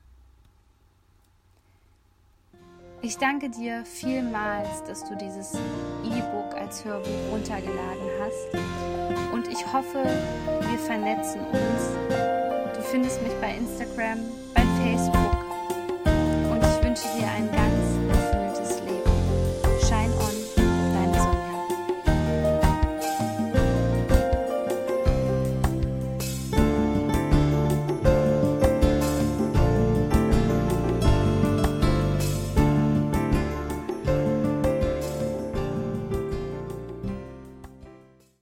Ich 3.04 3.18
danke 3.18 3.50
dir 3.50 3.84
vielmals, 3.86 4.84
dass 4.84 5.04
du 5.08 5.16
dieses 5.16 5.56
E-Book 6.04 6.41
als 6.72 6.86
Hörbuch 6.86 7.10
runtergeladen 7.30 8.08
hast. 8.22 9.34
Und 9.34 9.46
ich 9.50 9.62
hoffe, 9.74 10.06
wir 10.62 10.80
vernetzen 10.80 11.42
uns. 11.42 12.78
Du 12.78 12.82
findest 12.84 13.22
mich 13.22 13.34
bei 13.42 13.56
Instagram, 13.58 14.20
bei 14.54 14.62
Facebook. 14.82 15.36
Und 16.50 16.64
ich 16.64 16.84
wünsche 16.86 17.04
dir 17.18 17.28
einen 17.28 17.61